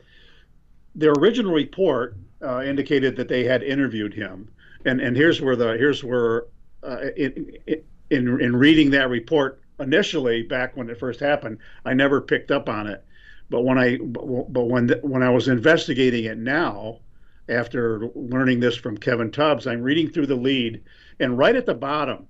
[0.94, 4.50] their original report uh, indicated that they had interviewed him,
[4.84, 6.46] and and here's where the here's where
[6.82, 7.60] uh, in,
[8.10, 12.68] in in reading that report initially back when it first happened, I never picked up
[12.68, 13.04] on it,
[13.50, 17.00] but when I but when when I was investigating it now,
[17.48, 20.82] after learning this from Kevin Tubbs, I'm reading through the lead,
[21.20, 22.26] and right at the bottom,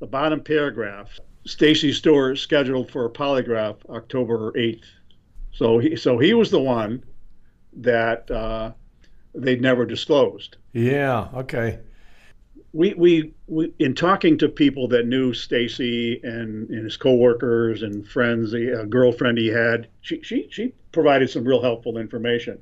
[0.00, 4.84] the bottom paragraph Stacy Stewart scheduled for a polygraph October 8th.
[5.52, 7.04] So he, so he was the one
[7.74, 8.72] that uh,
[9.34, 10.56] they'd never disclosed.
[10.72, 11.28] Yeah.
[11.34, 11.78] Okay.
[12.74, 18.06] We, we, we in talking to people that knew Stacy and, and his coworkers and
[18.06, 22.60] friends, a girlfriend he had, she, she, she provided some real helpful information.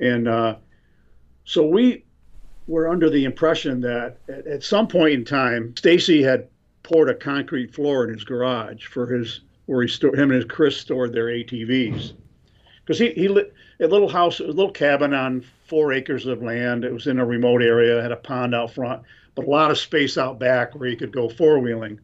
[0.00, 0.56] And uh,
[1.44, 2.04] so we
[2.66, 6.48] were under the impression that at, at some point in time, Stacy had
[6.82, 10.44] poured a concrete floor in his garage for his where he stored him and his
[10.44, 12.12] Chris stored their ATVs.
[12.84, 16.84] Because he he lit a little house, a little cabin on four acres of land.
[16.84, 19.02] It was in a remote area, had a pond out front,
[19.34, 22.00] but a lot of space out back where you could go four wheeling.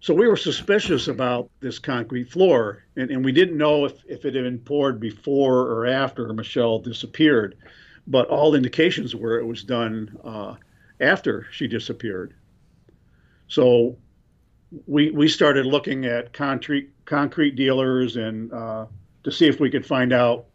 [0.00, 4.24] So we were suspicious about this concrete floor, and, and we didn't know if, if
[4.24, 7.56] it had been poured before or after Michelle disappeared.
[8.08, 10.56] But all indications were it was done uh,
[11.00, 12.34] after she disappeared.
[13.46, 13.96] So
[14.86, 18.86] we we started looking at concrete concrete dealers and uh,
[19.22, 20.46] to see if we could find out,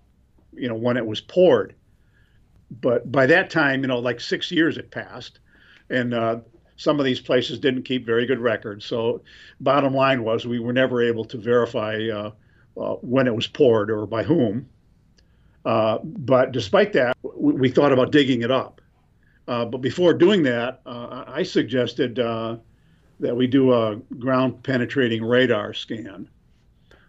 [0.53, 1.73] you know, when it was poured.
[2.69, 5.39] But by that time, you know, like six years had passed,
[5.89, 6.39] and uh,
[6.75, 8.85] some of these places didn't keep very good records.
[8.85, 9.21] So,
[9.59, 12.31] bottom line was we were never able to verify uh,
[12.79, 14.69] uh when it was poured or by whom.
[15.65, 18.79] Uh, but despite that, we, we, thought about digging it up.
[19.47, 22.19] Uh, but before doing that, I suggested
[23.19, 26.29] that we do a ground penetrating radar scan.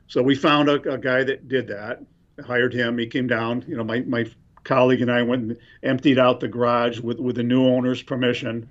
[0.06, 2.02] So we found a, a, guy that did that,
[2.44, 2.96] hired him.
[2.98, 3.64] He came down.
[3.68, 4.24] You know, my, my
[4.64, 8.68] colleague and I went and emptied out the garage with, with the new owner's permission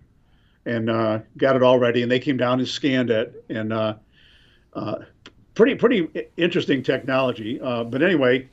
[0.68, 2.04] and uh, got it all ready.
[2.04, 3.44] And they came down and scanned it.
[3.50, 3.96] And uh,
[4.74, 4.96] uh,
[5.56, 7.60] pretty pretty interesting technology.
[7.60, 8.48] Uh, but anyway,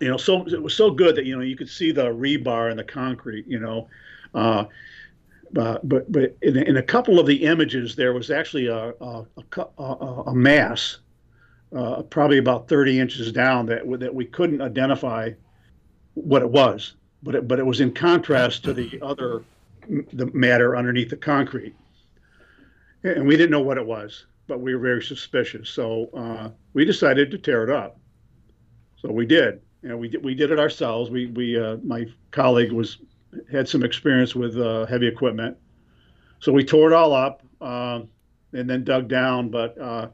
[0.00, 2.70] you know, so it was so good that you know you could see the rebar
[2.70, 3.46] and the concrete.
[3.46, 3.88] You know.
[4.34, 4.64] Uh,
[5.56, 9.26] uh, but but in, in, a couple of the images, there was actually a, a,
[9.78, 10.98] a, a mass,
[12.08, 15.30] probably about 30 inches down, that that we couldn't identify
[16.14, 16.94] what it was.
[17.22, 19.44] But it, but it was in contrast to the other
[20.12, 21.74] the matter underneath the concrete,
[23.02, 25.68] and we didn't know what it was, but we were very suspicious.
[25.68, 27.98] So uh, we decided to tear it up.
[28.96, 29.60] So we did.
[29.82, 31.10] Know, we did, we did it ourselves.
[31.10, 32.98] We we uh, my colleague was
[33.50, 35.56] had some experience with uh, heavy equipment.
[36.40, 38.00] So we tore it all up uh,
[38.52, 40.08] and then dug down, but uh,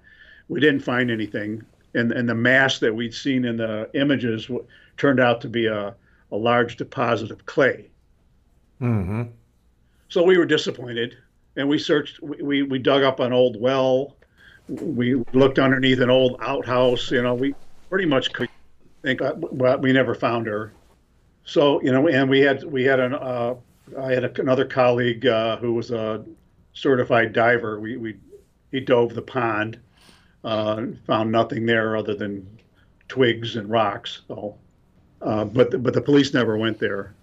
[0.49, 1.65] we didn't find anything.
[1.95, 4.51] And, and the mass that we'd seen in the images
[4.97, 5.95] turned out to be a,
[6.33, 7.89] a large deposit of clay.
[8.81, 9.23] Mm-hmm.
[10.09, 11.17] So we were disappointed,
[11.57, 12.23] and we searched.
[12.23, 14.17] We, we, dug up an old well.
[14.69, 17.11] We looked underneath an old outhouse.
[17.11, 17.55] You know, we
[17.89, 18.49] pretty much could
[19.03, 19.21] think.
[19.21, 20.73] Well, uh, we never found her.
[21.45, 23.55] So you know, and we had we had an uh,
[23.99, 26.25] I had a, another colleague uh, who was a
[26.73, 27.81] certified diver.
[27.81, 28.17] We we
[28.71, 29.79] he dove the pond,
[30.45, 32.47] Uh, found nothing there other than
[33.09, 34.23] twigs and rocks.
[34.29, 34.59] So,
[35.23, 37.15] uh, but the, but the police never went there.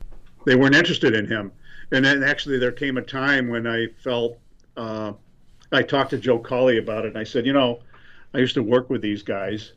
[0.46, 1.52] They weren't interested in him.
[1.92, 4.38] And then actually, there came a time when I felt
[4.76, 5.14] uh,
[5.72, 7.80] I talked to Joe Colley about it, and I said, you know,
[8.34, 9.74] I used to work with these guys.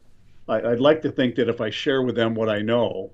[0.48, 3.10] I, would like to think that if I share with them what I know,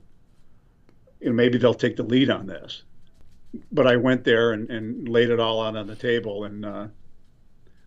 [1.21, 2.83] you know, maybe they'll take the lead on this.
[3.71, 6.87] But I went there and, and laid it all out on the table, and uh,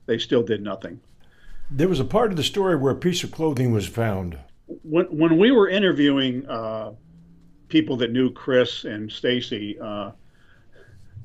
[0.06, 1.00] they still did nothing.
[1.70, 4.38] There was a part of the story where a piece of clothing was found.
[4.84, 6.94] When when we were interviewing uh,
[7.68, 10.12] people that knew Chris and Stacy, uh,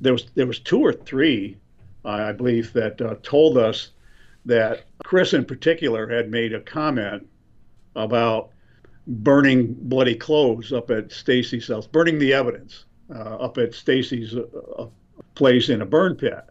[0.01, 1.57] there was there was two or three,
[2.05, 3.91] I believe, that uh, told us
[4.47, 7.27] that Chris in particular had made a comment
[7.97, 8.51] about
[9.07, 14.45] burning bloody clothes up at Stacy's house, burning the evidence uh, up at Stacy's uh,
[14.79, 14.87] uh,
[15.35, 16.45] place in a burn pit.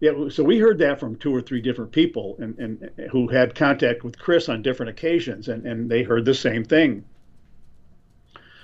[0.00, 3.54] Yeah, so we heard that from two or three different people and, and who had
[3.54, 7.04] contact with Chris on different occasions, and, and they heard the same thing.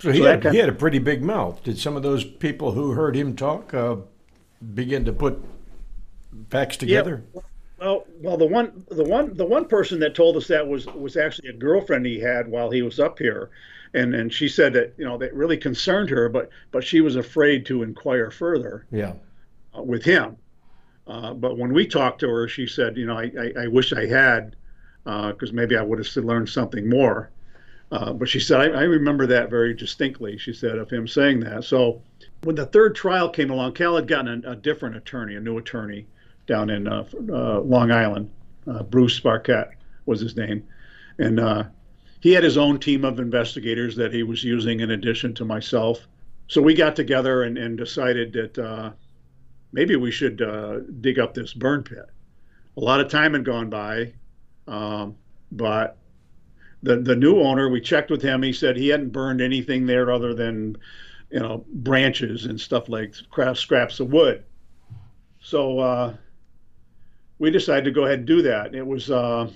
[0.01, 1.63] So he, so had, he had a pretty big mouth.
[1.65, 3.97] Did some of those people who heard him talk uh,
[4.75, 5.43] begin to put
[6.51, 7.25] facts together?
[7.35, 7.41] Yeah.
[7.81, 11.17] Well, well, the one, the one, the one person that told us that was was
[11.17, 13.51] actually a girlfriend he had while he was up here,
[13.95, 17.15] and and she said that you know that really concerned her, but but she was
[17.15, 18.85] afraid to inquire further.
[18.91, 19.13] Yeah.
[19.77, 20.37] Uh, with him,
[21.07, 23.93] uh, but when we talked to her, she said, you know, I I, I wish
[23.93, 24.57] I had,
[25.05, 27.31] because uh, maybe I would have learned something more.
[27.91, 30.37] Uh, but she said, I, I remember that very distinctly.
[30.37, 31.65] She said of him saying that.
[31.65, 32.03] So
[32.43, 35.59] when the third trial came along, Cal had gotten a, a different attorney, a new
[35.59, 36.07] attorney
[36.47, 38.31] down in uh, uh, Long Island.
[38.67, 39.71] Uh, Bruce Barket
[40.05, 40.67] was his name,
[41.19, 41.65] and uh,
[42.21, 46.07] he had his own team of investigators that he was using in addition to myself.
[46.49, 48.95] So we got together and, and decided that
[49.73, 50.43] maybe we should
[51.01, 52.07] dig up this burn pit.
[52.77, 54.13] A lot of time had gone by,
[54.67, 55.17] um,
[55.53, 55.99] but
[56.83, 58.43] the the new owner, we checked with him.
[58.43, 60.77] He said he hadn't burned anything there other than
[61.31, 63.15] you know branches and stuff like
[63.55, 64.45] scraps of wood.
[65.41, 66.15] So uh,
[67.39, 68.75] we decided to go ahead and do that.
[68.75, 69.51] It was, uh,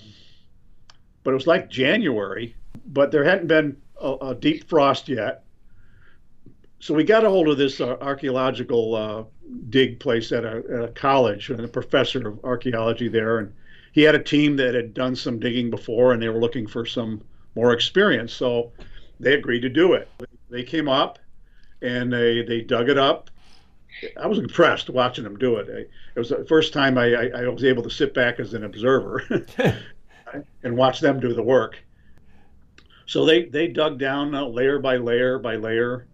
[1.23, 2.55] but it was like January,
[2.85, 5.43] but there hadn't been a, a deep frost yet.
[6.79, 9.23] So we got a hold of this uh, archaeological uh,
[9.69, 13.53] dig place at a, at a college, and a professor of archaeology there, and
[13.93, 16.85] he had a team that had done some digging before, and they were looking for
[16.85, 17.21] some
[17.55, 18.33] more experience.
[18.33, 18.73] So
[19.19, 20.09] they agreed to do it.
[20.49, 21.19] They came up
[21.81, 23.29] and they they dug it up
[24.19, 25.67] I was impressed watching them do it.
[25.69, 25.79] I,
[26.15, 28.63] it was the first time I, I, I, was able to sit back as an
[28.63, 29.23] observer
[30.63, 31.77] and watch them do the work.
[33.05, 36.07] So they, they dug down uh, layer by layer by layer.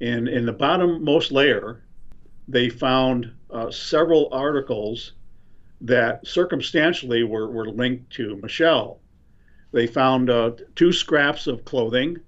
[0.00, 1.82] And in the bottommost layer,
[2.48, 5.12] they found uh, several articles
[5.80, 9.00] that circumstantially were, were linked to Michelle.
[9.72, 12.18] They found uh, two scraps of clothing,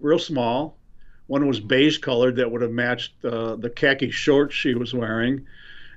[0.00, 0.78] real small,
[1.26, 5.46] one was beige colored that would have matched uh, the khaki shorts she was wearing,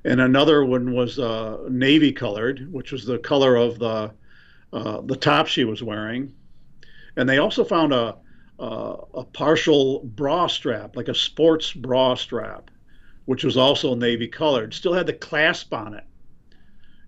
[0.05, 4.11] and another one was uh, navy colored, which was the color of the
[4.71, 6.33] uh, the top she was wearing.
[7.15, 8.17] And they also found a
[8.59, 12.69] a partial bra strap, like a sports bra strap,
[13.25, 14.73] which was also navy colored.
[14.73, 16.03] Still had the clasp on it.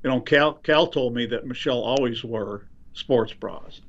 [0.05, 3.81] You know, Cal Cal told me that Michelle always wore sports bras,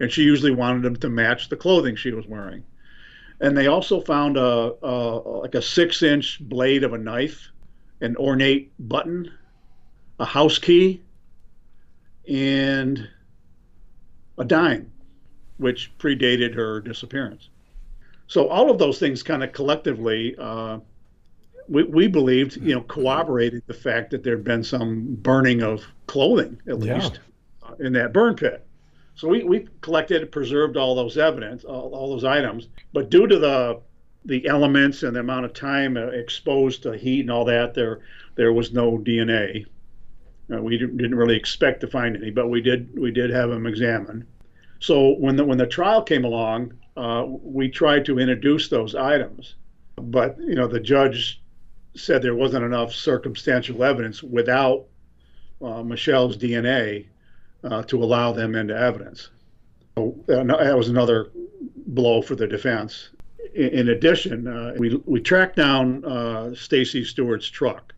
[0.00, 2.64] and she usually wanted them to match the clothing she was wearing
[3.40, 4.94] and they also found a, a
[5.40, 7.50] like a six inch blade of a knife,
[8.00, 9.30] an ornate button,
[10.18, 11.02] a house key,
[12.28, 13.08] and
[14.38, 14.90] a dime,
[15.58, 17.48] which predated her disappearance.
[18.26, 20.78] So all of those things kind of collectively, uh,
[21.68, 25.84] we, we believed, you know, corroborated the fact that there had been some burning of
[26.06, 27.20] clothing, at least,
[27.62, 27.68] yeah.
[27.68, 28.66] uh, in that burn pit.
[29.14, 32.68] So we, we collected and preserved all those evidence, all, all those items.
[32.92, 33.80] But due to the
[34.26, 38.00] the elements and the amount of time uh, exposed to heat and all that, there
[38.36, 39.66] there was no DNA.
[40.52, 43.66] Uh, we didn't really expect to find any, but we did we did have them
[43.66, 44.26] examined.
[44.80, 49.54] So when the when the trial came along, uh, we tried to introduce those items,
[49.96, 51.40] but you know the judge
[51.96, 54.86] said there wasn't enough circumstantial evidence without
[55.62, 57.06] uh, Michelle's DNA
[57.62, 59.30] uh, to allow them into evidence.
[59.96, 61.30] So, uh, that was another
[61.86, 63.10] blow for the defense.
[63.54, 67.94] In, addition, uh, we, we tracked down uh, Stacy Stewart's truck.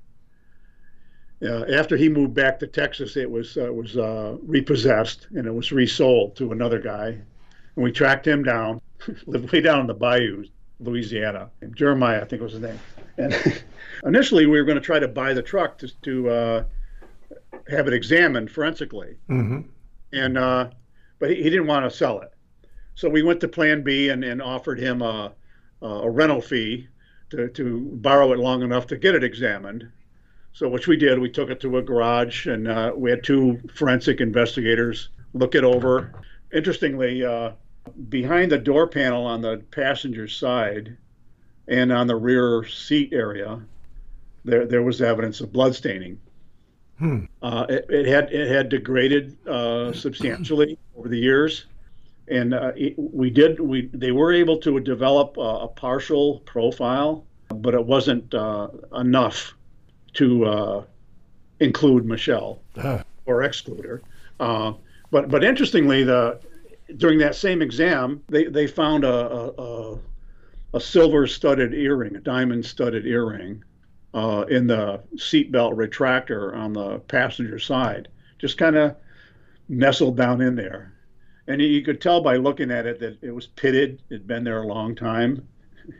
[1.43, 3.97] Uh, after he moved back to Texas, it was was
[4.43, 7.09] repossessed and it was resold to another guy.
[7.09, 8.81] And we tracked him down,
[9.27, 10.45] lived way down in the bayou,
[10.81, 11.51] Louisiana.
[11.75, 12.79] Jeremiah, I think was his name.
[13.19, 13.63] And
[14.05, 16.65] initially, we were going to try to buy the truck to, to
[17.69, 19.17] have it examined forensically.
[19.29, 19.61] Mm-hmm.
[20.13, 20.71] and uh,
[21.19, 22.33] but he, he didn't want to sell it.
[22.95, 25.33] So we went to Plan B and, and offered him a,
[25.83, 26.89] a rental fee
[27.31, 29.91] to, to borrow it long enough to get it examined.
[30.53, 31.19] So which we did.
[31.19, 35.65] We took it to a garage and uh, we had two forensic investigators look it
[35.65, 36.15] over.
[36.53, 37.53] Interestingly, uh,
[38.09, 40.97] behind the door panel on the passenger side
[41.69, 43.61] and on the rear seat area,
[44.45, 46.21] there there was evidence of blood staining.
[46.99, 47.25] Hmm.
[47.43, 51.67] Uh, it, it, had it had degraded uh, substantially over the years,
[52.29, 57.25] and uh, it, we did we they were able to develop a, a partial profile,
[57.49, 59.55] but it wasn't uh, enough
[60.15, 60.85] to uh,
[61.61, 62.61] include Michelle
[63.27, 64.03] or exclude her.
[64.41, 64.73] Uh,
[65.11, 66.39] but but interestingly, the
[66.97, 69.99] during that same exam, they, they found a, a, a
[70.81, 73.63] silver studded earring, a diamond studded earring
[74.15, 78.09] uh, in the seatbelt retractor on the passenger side,
[78.39, 78.97] just kind of
[79.69, 80.93] nestled down in there.
[81.49, 84.63] And you could tell by looking at it that it was pitted, it'd been there
[84.63, 85.47] a long time.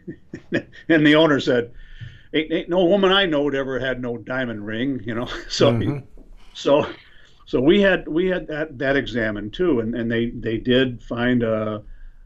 [0.53, 1.73] and the owner said,
[2.35, 5.29] ain't, ain't, no woman I know ever had no diamond ring, you know.
[5.49, 5.99] So, mm-hmm.
[6.55, 6.87] so,
[7.45, 11.45] so we had we had that that examined too, and, and they they did find
[11.45, 11.81] uh,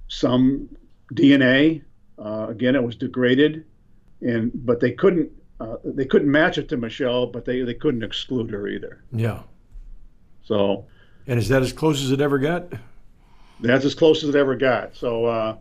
[0.08, 0.68] some
[1.12, 1.82] DNA.
[2.20, 3.64] Uh, again, it was degraded,
[4.20, 8.02] and but they couldn't uh, they couldn't match it to Michelle, but they, they couldn't
[8.02, 9.02] exclude her either.
[9.12, 9.42] Yeah.
[10.42, 10.86] So.
[11.26, 12.72] And is that as close as it ever got?
[13.60, 14.96] That's as close as it ever got.
[14.96, 15.56] So, uh,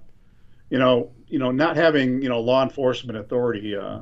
[0.69, 3.99] you know, you know, not having you know law enforcement authority, uh,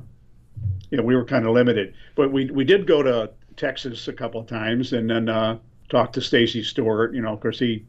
[0.91, 1.95] you know, we were kind of limited.
[2.15, 5.57] But we we did go to Texas a couple of times, and then uh,
[5.89, 7.15] talked to Stacy Stewart.
[7.15, 7.85] You know, of course he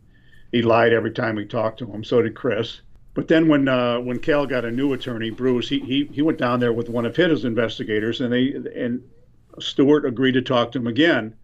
[0.51, 2.03] he lied every time we talked to him.
[2.03, 2.81] So did Chris.
[3.19, 6.39] But then when uh, when Cal got a new attorney, Bruce, he, he he went
[6.39, 9.03] down there with one of his investigators, and they and
[9.59, 11.35] Stewart agreed to talk to him again,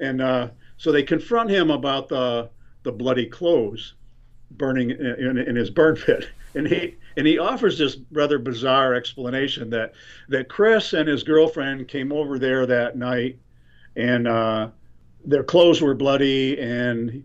[0.00, 2.50] and uh, so they confront him about the
[2.82, 3.94] the bloody clothes
[4.50, 9.70] burning in, in his burn pit, and he and he offers this rather bizarre explanation
[9.70, 9.92] that
[10.28, 13.38] that Chris and his girlfriend came over there that night,
[13.94, 14.68] and uh,
[15.24, 17.22] their clothes were bloody, and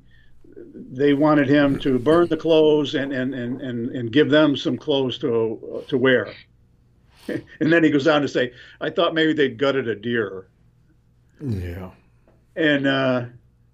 [0.73, 4.77] they wanted him to burn the clothes and, and, and, and, and give them some
[4.77, 6.33] clothes to, to wear.
[7.61, 8.51] And then he goes on to say,
[8.81, 10.47] I thought maybe they'd gutted a deer.
[11.39, 11.91] Yeah.
[12.57, 13.25] And uh,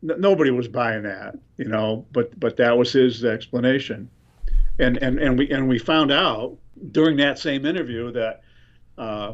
[0.08, 4.08] n- nobody was buying that, you know, but, but that was his explanation.
[4.78, 6.60] And, and, and, we, and we found out
[6.92, 8.42] during that same interview that
[9.00, 9.34] uh,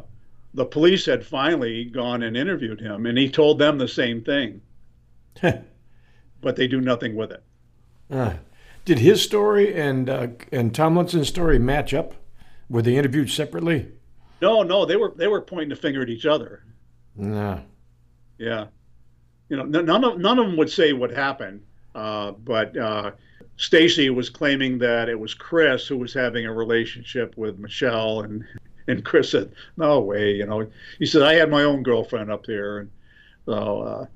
[0.54, 4.62] the police had finally gone and interviewed him, and he told them the same thing.
[6.40, 7.42] but they do nothing with it.
[8.10, 8.34] Uh,
[8.84, 12.14] did his story and uh, and Tomlinson's story match up?
[12.68, 13.88] Were they interviewed separately?
[14.40, 16.62] No, no, they were they were pointing the finger at each other.
[17.16, 17.62] No.
[18.38, 18.66] Yeah.
[19.48, 21.62] You know, none of none of them would say what happened,
[21.94, 23.12] uh, but uh,
[23.56, 28.44] Stacy was claiming that it was Chris who was having a relationship with Michelle, and
[28.88, 30.66] and Chris said, "No way," you know.
[30.98, 32.90] He said, "I had my own girlfriend up there," and
[33.46, 34.06] so uh,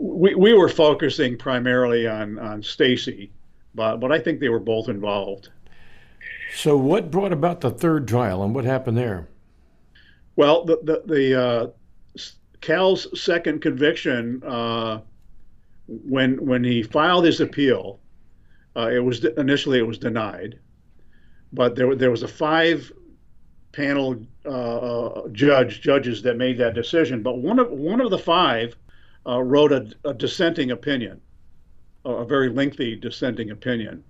[0.00, 3.30] we, we were focusing primarily on, on Stacy,
[3.74, 5.50] but, but I think they were both involved.
[6.54, 9.28] So, what brought about the third trial and what happened there?
[10.36, 11.66] Well, the, the, the uh,
[12.60, 15.00] Cal's second conviction, uh,
[15.86, 18.00] when, when he filed his appeal,
[18.76, 20.58] uh, it was initially it was denied,
[21.52, 22.92] but there, there was a five
[23.72, 27.22] panel uh, uh, judge judges that made that decision.
[27.22, 28.76] But one of one of the five
[29.28, 31.20] uh, wrote a, a, dissenting opinion,
[32.04, 34.02] a very lengthy dissenting opinion,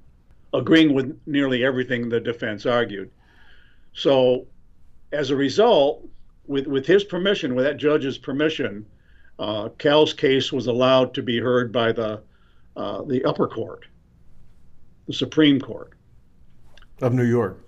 [0.55, 3.11] agreeing with nearly everything the defense argued.
[3.93, 4.47] So,
[5.13, 6.07] as a result,
[6.47, 8.87] with, with his permission, with that judge's permission,
[9.39, 12.23] uh, Cal's case was allowed to be heard by the
[12.77, 13.87] uh, the upper court,
[15.09, 15.95] the Supreme Court
[17.03, 17.61] of New York.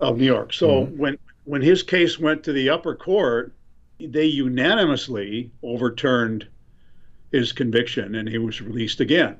[0.00, 0.52] Of New York.
[0.52, 0.98] So mm-hmm.
[0.98, 3.54] when when his case went to the upper court,
[3.98, 6.46] they unanimously overturned
[7.32, 9.36] his conviction and he was released again.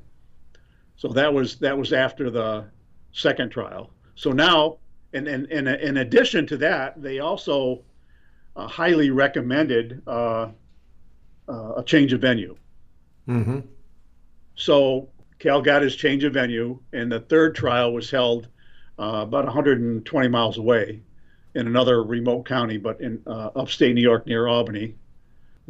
[0.97, 2.67] So that was that was after the
[3.13, 3.91] second trial.
[4.15, 4.79] So now,
[5.13, 7.83] and, and, and in addition to that, they also
[8.55, 10.51] uh, highly recommended uh,
[11.49, 12.57] uh, a change of venue.
[13.27, 13.61] Mm-hmm.
[14.55, 18.49] So Cal got his change of venue, and the third trial was held
[18.99, 21.01] uh, about 120 miles away
[21.55, 24.95] in another remote county, but in uh, upstate New York near Albany.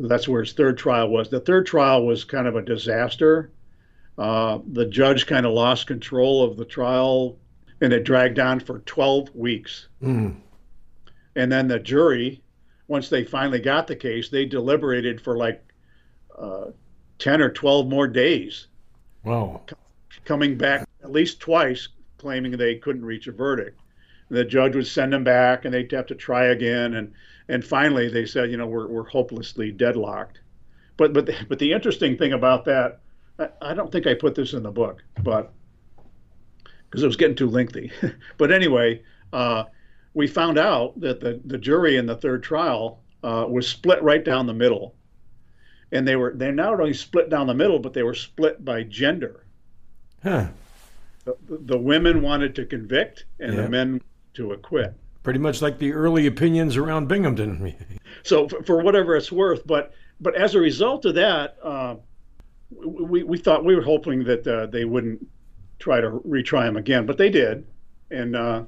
[0.09, 1.29] That's where his third trial was.
[1.29, 3.51] The third trial was kind of a disaster.
[4.19, 7.39] Uh, the judge kind of lost control of the trial
[7.81, 9.89] and it dragged on for 12 weeks.
[10.03, 10.37] Mm.
[11.37, 12.43] And then the jury,
[12.89, 15.63] once they finally got the case, they deliberated for like
[16.39, 16.67] uh,
[17.19, 18.67] 10 or 12 more days.
[19.25, 19.63] Wow.
[20.25, 21.89] Coming back at least twice,
[22.19, 23.81] claiming they couldn't reach a verdict.
[24.29, 26.95] The judge would send them back, and they'd have to try again.
[26.95, 27.13] And
[27.51, 30.41] and finally, they said, you know, we're we're hopelessly deadlocked.
[30.97, 33.01] But but the, but the interesting thing about that,
[33.39, 35.53] I, I don't think I put this in the book, but
[36.85, 37.91] because it was getting too lengthy.
[38.39, 39.65] but anyway, uh,
[40.15, 44.25] we found out that the, the jury in the third trial uh, was split right
[44.25, 44.95] down the middle.
[45.93, 48.85] And they were they not only split down the middle, but they were split by
[48.85, 49.45] gender.
[50.23, 50.49] Huh.
[51.25, 53.63] The, the women wanted to convict, and Yeah.
[53.63, 54.01] the men
[54.35, 54.95] to acquit.
[55.23, 57.75] Pretty much like the early opinions around Binghamton.
[58.23, 61.95] So for, whatever it's worth, but but as a result of that, uh,
[62.71, 65.27] we we thought we were hoping that uh, they wouldn't
[65.79, 67.67] try to retry him again, but they did,
[68.11, 68.65] and uh,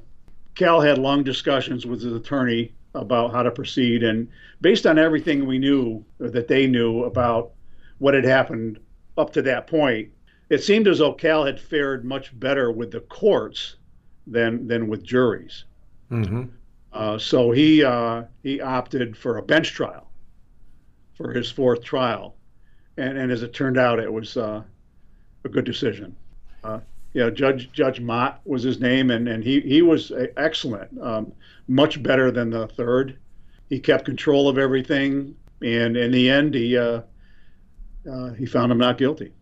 [0.54, 4.28] Cal had long discussions with his attorney about how to proceed, and
[4.62, 7.52] based on everything we knew that they knew about
[7.98, 8.78] what had happened
[9.18, 10.08] up to that point,
[10.48, 13.76] it seemed as though Cal had fared much better with the courts
[14.26, 15.64] than than with juries.
[16.12, 16.42] Hmm
[16.92, 20.10] Uh, so he uh, he opted for a bench trial
[21.14, 22.36] for his fourth trial,
[22.98, 24.62] and and as it turned out, it was uh,
[25.44, 26.14] a good decision.
[26.62, 26.80] Uh,
[27.14, 31.32] yeah, Judge Judge Mott was his name, and, and he he was excellent, um,
[31.66, 33.18] much better than the third.
[33.70, 37.02] He kept control of everything, and in the end, he uh,
[38.10, 39.32] uh, he found him not guilty.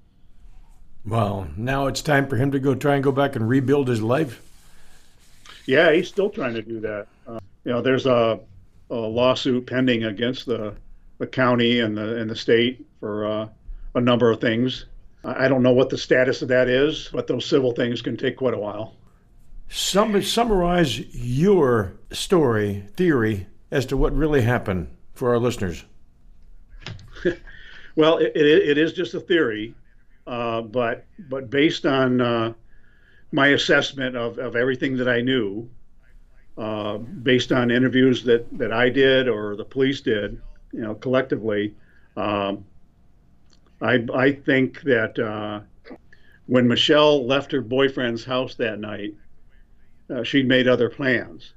[1.04, 4.02] Well, now it's time for him to go try and go back and rebuild his
[4.02, 4.42] life.
[5.70, 7.06] Yeah, he's still trying to do that.
[7.28, 8.40] Uh, you know, there's a,
[8.90, 10.74] a lawsuit pending against the,
[11.18, 13.48] the county and the and the state for uh,
[13.94, 14.86] a number of things.
[15.22, 18.36] I don't know what the status of that is, but those civil things can take
[18.36, 18.96] quite a while.
[19.68, 25.84] Sum- summarize your story, theory, as to what really happened for our listeners.
[27.96, 29.74] Well, it, it, it is just a theory,
[30.26, 32.52] uh, but but based on uh,
[33.32, 35.68] my assessment of, of everything that I knew,
[36.58, 40.40] uh, based on interviews that, that I did or the police did,
[40.72, 41.74] you know, collectively,
[42.16, 42.64] um,
[43.80, 45.60] I I think that uh,
[46.46, 49.14] when Michelle left her boyfriend's house that night,
[50.10, 51.54] uh, she'd made other plans.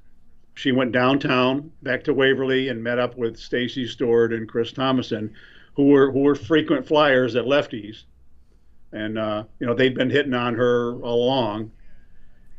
[0.54, 5.34] She went downtown back to Waverly and met up with Stacy Stewart and Chris Thomason,
[5.74, 8.04] who were who were frequent flyers at Lefty's,
[8.94, 11.70] and uh, you know they'd been hitting on her along,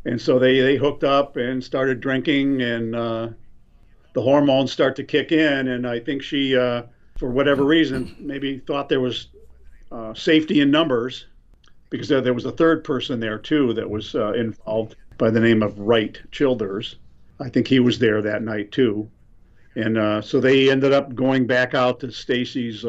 [0.05, 3.29] and so they they hooked up and started drinking, and uh,
[4.13, 6.83] the hormones start to kick in, and I think she, uh,
[7.17, 9.29] for whatever reason, maybe thought there was
[9.91, 11.25] uh, safety in numbers,
[11.89, 15.39] because there, there was a third person there too that was uh, involved by the
[15.39, 16.97] name of Wright Childers.
[17.39, 19.09] I think he was there that night too.
[19.75, 22.85] And uh, so they ended up going back out to Stacy's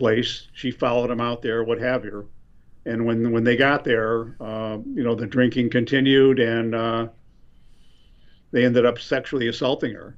[0.00, 0.48] place.
[0.54, 2.28] She followed him out there, what have you.
[2.86, 7.08] And when when they got there, uh, you know, the drinking continued, and uh,
[8.50, 10.16] they ended up sexually assaulting her.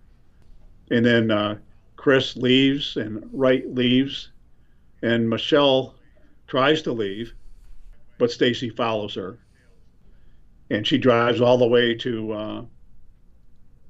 [0.92, 1.58] And then uh,
[1.96, 4.30] Chris leaves, and Wright leaves,
[5.02, 5.96] and Michelle
[6.46, 7.34] tries to leave,
[8.18, 9.40] but Stacy follows her,
[10.70, 12.62] and she drives all the way to uh,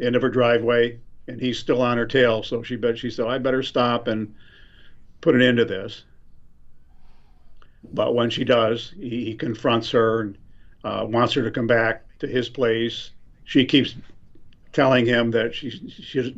[0.01, 2.43] end of her driveway, and he's still on her tail.
[2.43, 4.34] So she bet she said, "I better stop and
[5.23, 6.05] put an end to this."
[7.93, 10.39] But when she does, he, he confronts her and
[10.85, 13.11] uh, wants her to come back to his place.
[13.45, 13.95] She keeps
[14.73, 16.35] telling him that she, she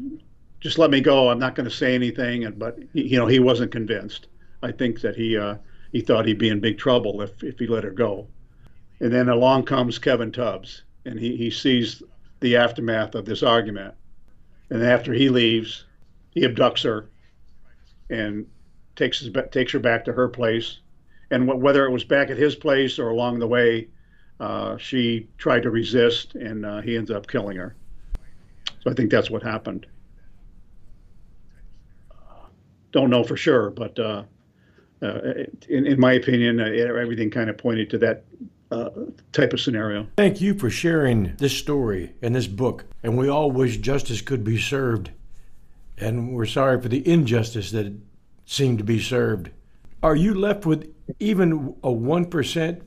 [0.60, 1.28] just let me go.
[1.28, 2.44] I'm not going to say anything.
[2.44, 4.28] And but you know he wasn't convinced.
[4.62, 5.56] I think that he uh,
[5.92, 8.26] he thought he'd be in big trouble if if he let her go.
[9.00, 12.02] And then along comes Kevin Tubbs, and he, he sees
[12.40, 13.94] the aftermath of this argument.
[14.70, 15.84] And after he leaves,
[16.30, 17.10] he abducts her
[18.08, 18.46] and
[18.96, 20.78] takes his, takes her back to her place.
[21.30, 23.88] And wh- whether it was back at his place or along the way,
[24.40, 27.76] uh, she tried to resist, and uh, he ends up killing her.
[28.82, 29.86] So I think that's what happened.
[32.92, 34.22] Don't know for sure, but uh,
[35.02, 35.18] uh,
[35.68, 38.24] in, in my opinion, uh, everything kind of pointed to that
[38.70, 38.90] uh,
[39.32, 40.06] type of scenario.
[40.16, 42.84] Thank you for sharing this story and this book.
[43.02, 45.10] And we all wish justice could be served.
[45.98, 47.92] And we're sorry for the injustice that
[48.46, 49.50] seemed to be served.
[50.02, 52.80] Are you left with even a 1%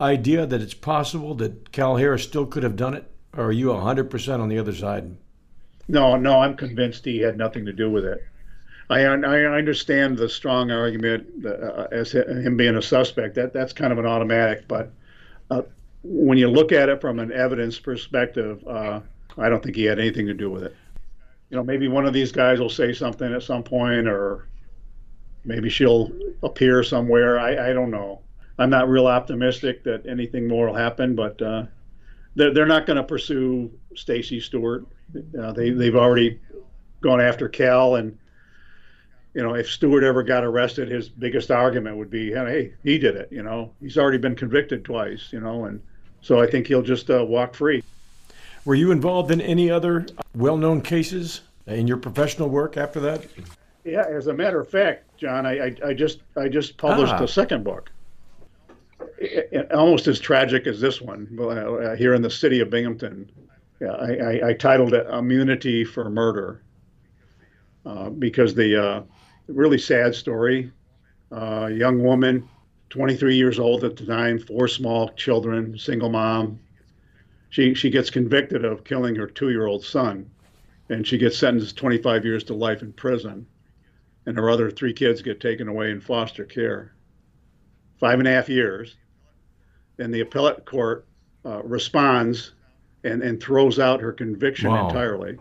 [0.00, 3.10] idea that it's possible that Cal Harris still could have done it?
[3.36, 5.16] Or are you 100% on the other side?
[5.88, 8.24] No, no, I'm convinced he had nothing to do with it.
[8.88, 13.36] I, I understand the strong argument uh, as him being a suspect.
[13.36, 14.90] That that's kind of an automatic, but
[15.48, 15.62] uh,
[16.02, 19.00] when you look at it from an evidence perspective, uh,
[19.38, 20.76] I don't think he had anything to do with it.
[21.50, 24.48] You know, maybe one of these guys will say something at some point, or
[25.44, 26.10] maybe she'll
[26.42, 27.38] appear somewhere.
[27.38, 28.20] I, I don't know.
[28.58, 31.64] I'm not real optimistic that anything more will happen, but uh,
[32.34, 34.86] they're, they're not going to pursue Stacy Stewart.
[35.38, 36.38] Uh, they they've already
[37.00, 38.16] gone after Cal, and
[39.34, 43.16] you know if Stewart ever got arrested, his biggest argument would be, hey, he did
[43.16, 43.28] it.
[43.32, 45.32] You know, he's already been convicted twice.
[45.32, 45.80] You know, and
[46.20, 47.82] so I think he'll just uh, walk free.
[48.64, 53.26] Were you involved in any other well-known cases in your professional work after that?
[53.84, 57.22] Yeah, as a matter of fact, John, I, I, I just I just published Ah.
[57.24, 57.90] a second book,
[59.18, 63.30] It- it- almost as tragic as this one, uh, here in the city of Binghamton.
[63.80, 66.60] Yeah, I, I, I titled it "Immunity for Murder,"
[67.86, 69.02] uh, because the uh,
[69.46, 70.70] really sad story.
[71.32, 72.46] Uh, young woman,
[72.90, 76.58] 23 years old at the time, four small children, single mom.
[77.48, 80.28] She she gets convicted of killing her two-year-old son,
[80.90, 83.46] and she gets sentenced 25 years to life in prison
[84.30, 86.92] and her other three kids get taken away in foster care.
[87.98, 88.94] Five and a half years.
[89.98, 91.04] And the appellate court
[91.44, 92.52] uh, responds
[93.02, 94.86] and, and throws out her conviction Wow.
[94.86, 95.36] entirely,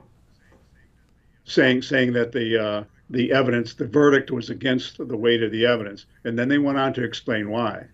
[1.45, 5.67] saying saying that the uh, the evidence, the verdict was against the weight of the
[5.67, 7.85] evidence, and then they went on to explain why.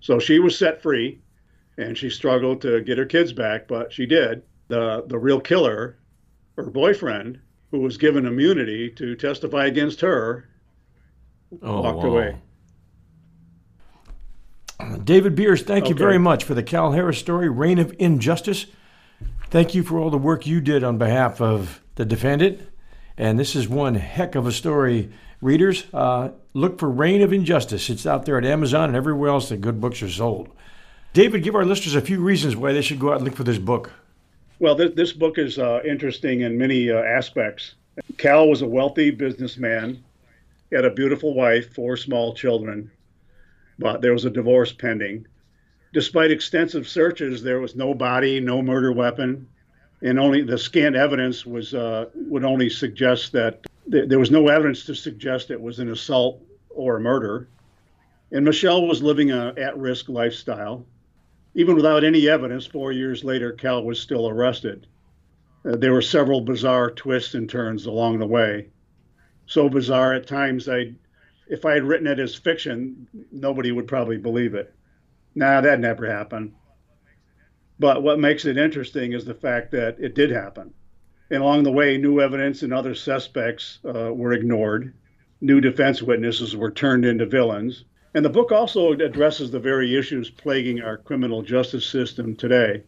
[0.00, 1.18] So she was set free,
[1.78, 4.42] and she struggled to get her kids back, but she did.
[4.68, 5.96] The the real killer,
[6.58, 10.48] her boyfriend, who was given immunity to testify against her,
[11.62, 12.10] Oh, walked wow.
[12.10, 12.36] away.
[15.04, 18.66] David Beers, thank you very much for the Cal Harris story, Reign of Injustice.
[19.50, 22.60] Thank you for all the work you did on behalf of the defendant.
[23.16, 25.10] And this is one heck of a story.
[25.40, 27.90] Readers, uh, look for Reign of Injustice.
[27.90, 30.48] It's out there at Amazon and everywhere else that good books are sold.
[31.12, 33.44] David, give our listeners a few reasons why they should go out and look for
[33.44, 33.92] this book.
[34.60, 37.74] Well, th- this book is uh, interesting in many uh, aspects.
[38.16, 40.02] Cal was a wealthy businessman.
[40.70, 42.90] He had a beautiful wife, four small children,
[43.78, 45.26] but there was a divorce pending.
[45.92, 49.48] Despite extensive searches, there was no body, no murder weapon,
[50.02, 54.48] and only the scant evidence was uh, would only suggest that th- there was no
[54.48, 57.48] evidence to suggest it was an assault or a murder.
[58.30, 60.84] And Michelle was living a at-risk lifestyle.
[61.58, 64.86] Even without any evidence, four years later, Cal was still arrested.
[65.64, 68.68] Uh, there were several bizarre twists and turns along the way.
[69.46, 70.92] So bizarre at times, I,
[71.48, 74.72] if I had written it as fiction, nobody would probably believe it.
[75.34, 76.52] Nah, that never happened.
[77.80, 80.72] But what makes it interesting is the fact that it did happen.
[81.28, 84.94] And along the way, new evidence and other suspects uh, were ignored.
[85.40, 87.84] New defense witnesses were turned into villains.
[88.14, 92.82] And the book also addresses the very issues plaguing our criminal justice system today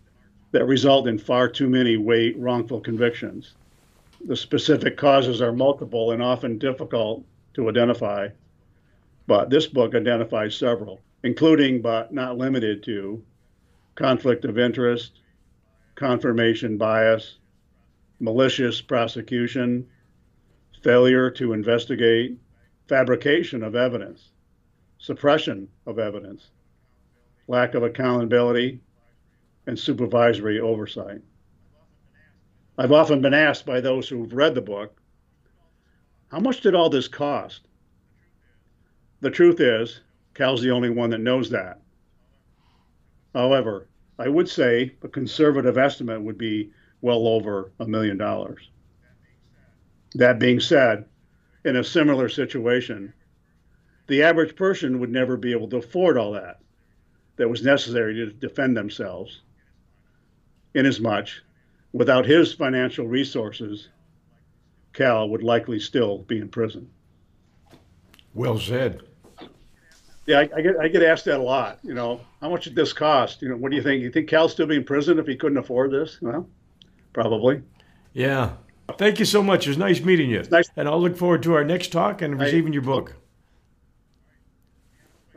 [0.52, 3.54] that result in far too many wrongful convictions.
[4.26, 8.28] The specific causes are multiple and often difficult to identify,
[9.26, 13.22] but this book identifies several, including but not limited to
[13.94, 15.20] conflict of interest,
[15.94, 17.36] confirmation bias,
[18.20, 19.86] malicious prosecution,
[20.82, 22.38] failure to investigate,
[22.88, 24.30] fabrication of evidence,
[25.00, 26.50] suppression of evidence,
[27.48, 28.80] lack of accountability,
[29.66, 31.22] and supervisory oversight.
[32.78, 35.00] I've often been asked by those who've read the book,
[36.30, 37.66] how much did all this cost?
[39.20, 40.00] The truth is,
[40.34, 41.80] Cal's the only one that knows that.
[43.34, 43.88] However,
[44.18, 46.70] I would say a conservative estimate would be
[47.00, 48.70] well over a million dollars.
[50.14, 51.06] That being said,
[51.64, 53.12] in a similar situation,
[54.10, 56.58] the average person would never be able to afford all that
[57.36, 59.42] that was necessary to defend themselves.
[60.74, 61.28] Inasmuch,
[61.92, 63.88] without his financial resources,
[64.92, 66.90] Cal would likely still be in prison.
[68.34, 69.02] Well said.
[70.26, 71.78] Yeah, I, I get I get asked that a lot.
[71.84, 73.42] You know, how much did this cost?
[73.42, 74.02] You know, what do you think?
[74.02, 76.18] You think Cal's still be in prison if he couldn't afford this?
[76.20, 76.48] Well,
[77.12, 77.62] probably.
[78.12, 78.54] Yeah.
[78.98, 79.66] Thank you so much.
[79.66, 80.42] It was nice meeting you.
[80.50, 80.68] nice.
[80.76, 83.14] And I'll look forward to our next talk and receiving your book.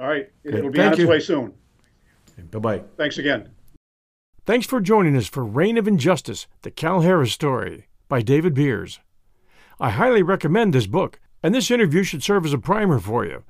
[0.03, 0.63] All right, it, Good.
[0.65, 1.07] will be Thank on its you.
[1.07, 1.53] way soon.
[2.51, 2.83] Bye bye.
[2.97, 3.51] Thanks again.
[4.45, 8.99] Thanks for joining us for Reign of Injustice, the Cal Harris story by David Beers.
[9.79, 13.43] I highly recommend this book, and this interview should serve as a primer for you.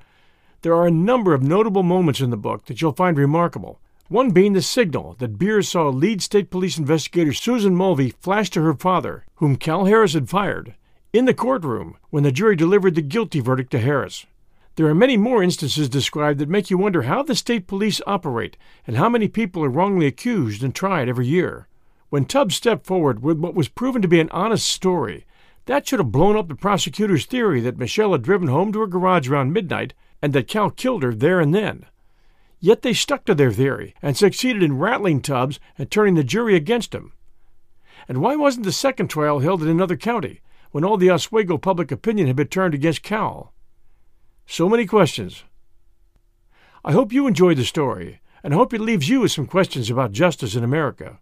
[0.61, 3.81] There are a number of notable moments in the book that you'll find remarkable.
[4.07, 8.61] One being the signal that Beers saw lead state police investigator Susan Mulvey flash to
[8.61, 10.75] her father, whom Cal Harris had fired,
[11.13, 14.27] in the courtroom when the jury delivered the guilty verdict to Harris.
[14.75, 18.57] There are many more instances described that make you wonder how the state police operate
[18.87, 21.67] and how many people are wrongly accused and tried every year.
[22.09, 25.25] When Tubbs stepped forward with what was proven to be an honest story,
[25.65, 28.87] that should have blown up the prosecutor's theory that Michelle had driven home to her
[28.87, 29.93] garage around midnight
[30.23, 31.85] and that Cal killed her there and then.
[32.59, 36.55] Yet they stuck to their theory and succeeded in rattling Tubbs and turning the jury
[36.55, 37.13] against him.
[38.07, 41.91] And why wasn't the second trial held in another county when all the Owego public
[41.91, 43.52] opinion had been turned against Cal?
[44.45, 45.43] So many questions.
[46.85, 50.11] I hope you enjoyed the story, and hope it leaves you with some questions about
[50.11, 51.19] justice in America.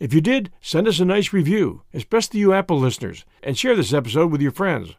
[0.00, 3.92] If you did, send us a nice review, especially you Apple listeners, and share this
[3.92, 4.94] episode with your friends.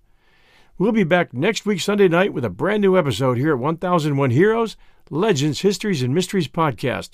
[0.78, 4.32] We'll be back next week, Sunday night, with a brand new episode here at 1001
[4.32, 4.78] Heroes,
[5.10, 7.12] Legends, Histories, and Mysteries podcast.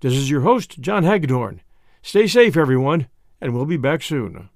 [0.00, 1.60] This is your host, John Hagadorn.
[2.02, 3.08] Stay safe, everyone,
[3.40, 4.48] and we'll be back soon.